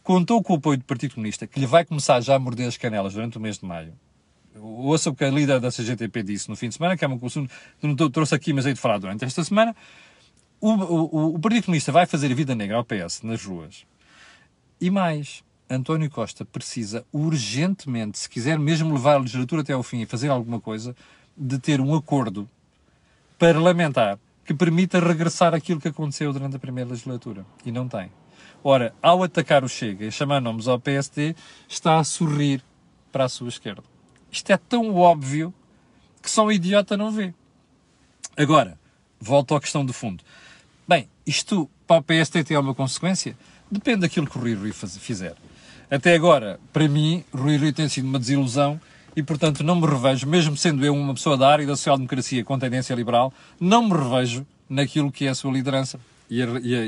Contou 0.03 0.41
com 0.41 0.53
o 0.53 0.55
apoio 0.55 0.77
do 0.77 0.83
Partido 0.83 1.15
Comunista, 1.15 1.45
que 1.45 1.59
lhe 1.59 1.65
vai 1.65 1.85
começar 1.85 2.19
já 2.21 2.35
a 2.35 2.39
morder 2.39 2.67
as 2.67 2.77
canelas 2.77 3.13
durante 3.13 3.37
o 3.37 3.41
mês 3.41 3.59
de 3.59 3.65
maio. 3.65 3.93
Ouça 4.59 5.09
o 5.09 5.15
que 5.15 5.23
a 5.23 5.29
líder 5.29 5.59
da 5.59 5.69
CGTP 5.69 6.23
disse 6.23 6.49
no 6.49 6.55
fim 6.55 6.69
de 6.69 6.75
semana, 6.75 6.97
que 6.97 7.05
é 7.05 7.07
uma 7.07 7.19
coisa 7.19 7.41
que 7.79 7.87
não 7.87 7.95
trouxe 8.09 8.35
aqui, 8.35 8.51
mas 8.51 8.65
hei 8.65 8.73
de 8.73 8.79
falar 8.79 8.97
durante 8.97 9.23
esta 9.23 9.43
semana. 9.43 9.75
O, 10.59 10.71
o, 10.71 11.35
o 11.35 11.39
Partido 11.39 11.65
Comunista 11.65 11.91
vai 11.91 12.05
fazer 12.05 12.31
a 12.31 12.35
vida 12.35 12.53
negra 12.55 12.77
ao 12.77 12.83
PS 12.83 13.21
nas 13.23 13.43
ruas. 13.43 13.85
E 14.79 14.89
mais, 14.89 15.43
António 15.69 16.09
Costa 16.09 16.43
precisa 16.43 17.05
urgentemente, 17.13 18.19
se 18.19 18.29
quiser 18.29 18.59
mesmo 18.59 18.93
levar 18.93 19.15
a 19.15 19.19
legislatura 19.19 19.61
até 19.61 19.73
ao 19.73 19.83
fim 19.83 20.01
e 20.01 20.05
fazer 20.05 20.29
alguma 20.29 20.59
coisa, 20.59 20.95
de 21.37 21.57
ter 21.59 21.79
um 21.79 21.95
acordo 21.95 22.49
parlamentar 23.39 24.19
que 24.43 24.53
permita 24.53 24.99
regressar 24.99 25.53
aquilo 25.53 25.79
que 25.79 25.87
aconteceu 25.87 26.33
durante 26.33 26.55
a 26.55 26.59
primeira 26.59 26.89
legislatura. 26.89 27.45
E 27.65 27.71
não 27.71 27.87
tem. 27.87 28.11
Ora, 28.63 28.93
ao 29.01 29.23
atacar 29.23 29.63
o 29.63 29.69
Chega 29.69 30.05
e 30.05 30.11
chamar 30.11 30.39
nomes 30.39 30.67
ao 30.67 30.79
PSD, 30.79 31.35
está 31.67 31.97
a 31.97 32.03
sorrir 32.03 32.63
para 33.11 33.25
a 33.25 33.29
sua 33.29 33.49
esquerda. 33.49 33.83
Isto 34.31 34.51
é 34.51 34.57
tão 34.57 34.95
óbvio 34.95 35.53
que 36.21 36.29
só 36.29 36.45
um 36.45 36.51
idiota 36.51 36.95
não 36.95 37.11
vê. 37.11 37.33
Agora, 38.37 38.77
volto 39.19 39.55
à 39.55 39.59
questão 39.59 39.83
do 39.83 39.91
fundo. 39.91 40.23
Bem, 40.87 41.09
isto 41.25 41.69
para 41.87 41.97
o 41.97 42.03
PSD 42.03 42.43
tem 42.43 42.55
alguma 42.55 42.75
consequência? 42.75 43.35
Depende 43.69 44.01
daquilo 44.01 44.27
que 44.27 44.37
o 44.37 44.41
Rui 44.41 44.53
Rui 44.53 44.71
fizer. 44.71 45.35
Até 45.89 46.13
agora, 46.13 46.59
para 46.71 46.87
mim, 46.87 47.23
Rui 47.33 47.57
Rui 47.57 47.73
tem 47.73 47.89
sido 47.89 48.05
uma 48.05 48.19
desilusão 48.19 48.79
e, 49.15 49.21
portanto, 49.21 49.63
não 49.63 49.75
me 49.75 49.87
revejo, 49.87 50.27
mesmo 50.27 50.55
sendo 50.55 50.85
eu 50.85 50.93
uma 50.93 51.13
pessoa 51.13 51.35
da 51.35 51.49
área 51.49 51.65
da 51.65 51.75
social-democracia 51.75 52.45
com 52.45 52.57
tendência 52.57 52.93
liberal, 52.93 53.33
não 53.59 53.83
me 53.83 53.93
revejo 53.93 54.45
naquilo 54.69 55.11
que 55.11 55.25
é 55.25 55.29
a 55.29 55.35
sua 55.35 55.51
liderança. 55.51 55.99
E 56.31 56.41
a, 56.41 56.45
e, 56.45 56.75
a, 56.75 56.85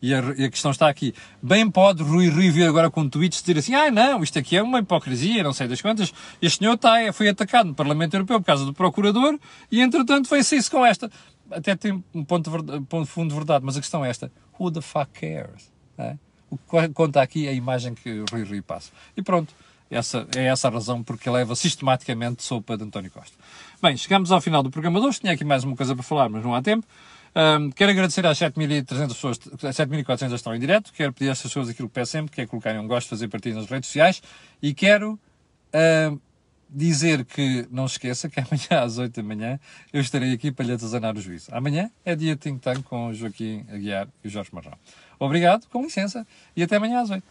e, 0.00 0.14
a, 0.14 0.34
e 0.38 0.44
a, 0.44 0.48
questão 0.48 0.70
está 0.70 0.88
aqui. 0.88 1.12
Bem 1.42 1.68
pode 1.68 2.04
Rui 2.04 2.28
Rui 2.28 2.50
vir 2.50 2.68
agora 2.68 2.88
com 2.88 3.08
tweets 3.08 3.42
dizer 3.42 3.58
assim, 3.58 3.74
ah 3.74 3.90
não, 3.90 4.22
isto 4.22 4.38
aqui 4.38 4.56
é 4.56 4.62
uma 4.62 4.78
hipocrisia, 4.78 5.42
não 5.42 5.52
sei 5.52 5.66
das 5.66 5.82
quantas. 5.82 6.14
Este 6.40 6.58
senhor 6.60 6.74
está, 6.74 7.12
foi 7.12 7.28
atacado 7.28 7.66
no 7.66 7.74
Parlamento 7.74 8.14
Europeu 8.14 8.38
por 8.38 8.46
causa 8.46 8.64
do 8.64 8.72
Procurador 8.72 9.36
e 9.72 9.80
entretanto 9.80 10.28
foi 10.28 10.44
se 10.44 10.70
com 10.70 10.86
esta. 10.86 11.10
Até 11.50 11.74
tem 11.74 12.04
um 12.14 12.24
ponto 12.24 12.62
de, 12.62 12.80
ponto 12.82 13.06
fundo 13.06 13.30
de 13.30 13.34
verdade, 13.34 13.64
mas 13.64 13.76
a 13.76 13.80
questão 13.80 14.04
é 14.04 14.08
esta. 14.08 14.30
Who 14.56 14.70
the 14.70 14.80
fuck 14.80 15.10
cares? 15.20 15.68
É? 15.98 16.16
O 16.48 16.56
que 16.56 16.88
conta 16.90 17.20
aqui 17.20 17.48
é 17.48 17.50
a 17.50 17.52
imagem 17.52 17.92
que 17.92 18.24
Rui 18.30 18.44
Rui 18.44 18.62
passa. 18.62 18.92
E 19.16 19.22
pronto. 19.22 19.52
Essa, 19.90 20.24
é 20.36 20.44
essa 20.44 20.68
a 20.68 20.70
razão 20.70 21.02
porque 21.02 21.28
leva 21.28 21.56
sistematicamente 21.56 22.44
sopa 22.44 22.76
de 22.76 22.84
António 22.84 23.10
Costa. 23.10 23.36
Bem, 23.82 23.96
chegamos 23.96 24.30
ao 24.30 24.40
final 24.40 24.62
do 24.62 24.70
programa 24.70 25.00
de 25.00 25.06
hoje. 25.06 25.18
Tinha 25.18 25.32
aqui 25.32 25.44
mais 25.44 25.64
uma 25.64 25.74
coisa 25.74 25.96
para 25.96 26.04
falar, 26.04 26.28
mas 26.28 26.44
não 26.44 26.54
há 26.54 26.62
tempo. 26.62 26.86
Um, 27.34 27.70
quero 27.70 27.92
agradecer 27.92 28.26
às 28.26 28.38
7.300 28.38 29.08
pessoas, 29.08 29.38
7.400 29.38 30.34
estão 30.34 30.54
em 30.54 30.60
direto. 30.60 30.92
Quero 30.92 31.12
pedir 31.12 31.28
a 31.28 31.32
essas 31.32 31.44
pessoas 31.44 31.68
aquilo 31.68 31.88
que 31.88 31.94
peço 31.94 32.12
sempre, 32.12 32.32
que 32.32 32.40
é 32.40 32.46
colocarem 32.46 32.80
um 32.80 32.86
gosto, 32.86 33.08
fazer 33.08 33.28
partido 33.28 33.56
nas 33.56 33.66
redes 33.68 33.88
sociais. 33.88 34.22
E 34.60 34.74
quero 34.74 35.12
uh, 35.12 36.20
dizer 36.68 37.24
que 37.24 37.66
não 37.70 37.86
se 37.86 37.94
esqueça 37.94 38.28
que 38.28 38.38
amanhã 38.40 38.84
às 38.84 38.98
8 38.98 39.14
da 39.14 39.22
manhã 39.22 39.60
eu 39.92 40.00
estarei 40.00 40.32
aqui 40.32 40.50
para 40.50 40.64
lhe 40.64 40.72
atazanar 40.72 41.16
o 41.16 41.20
juízo. 41.20 41.48
Amanhã 41.52 41.90
é 42.04 42.14
dia 42.14 42.34
de 42.34 42.40
Think 42.40 42.60
Tank 42.60 42.82
com 42.82 43.08
o 43.08 43.14
Joaquim 43.14 43.64
Aguiar 43.70 44.08
e 44.24 44.28
o 44.28 44.30
Jorge 44.30 44.50
Marrão. 44.52 44.76
Obrigado, 45.18 45.66
com 45.68 45.82
licença, 45.82 46.26
e 46.56 46.62
até 46.62 46.76
amanhã 46.76 47.00
às 47.00 47.10
8. 47.10 47.22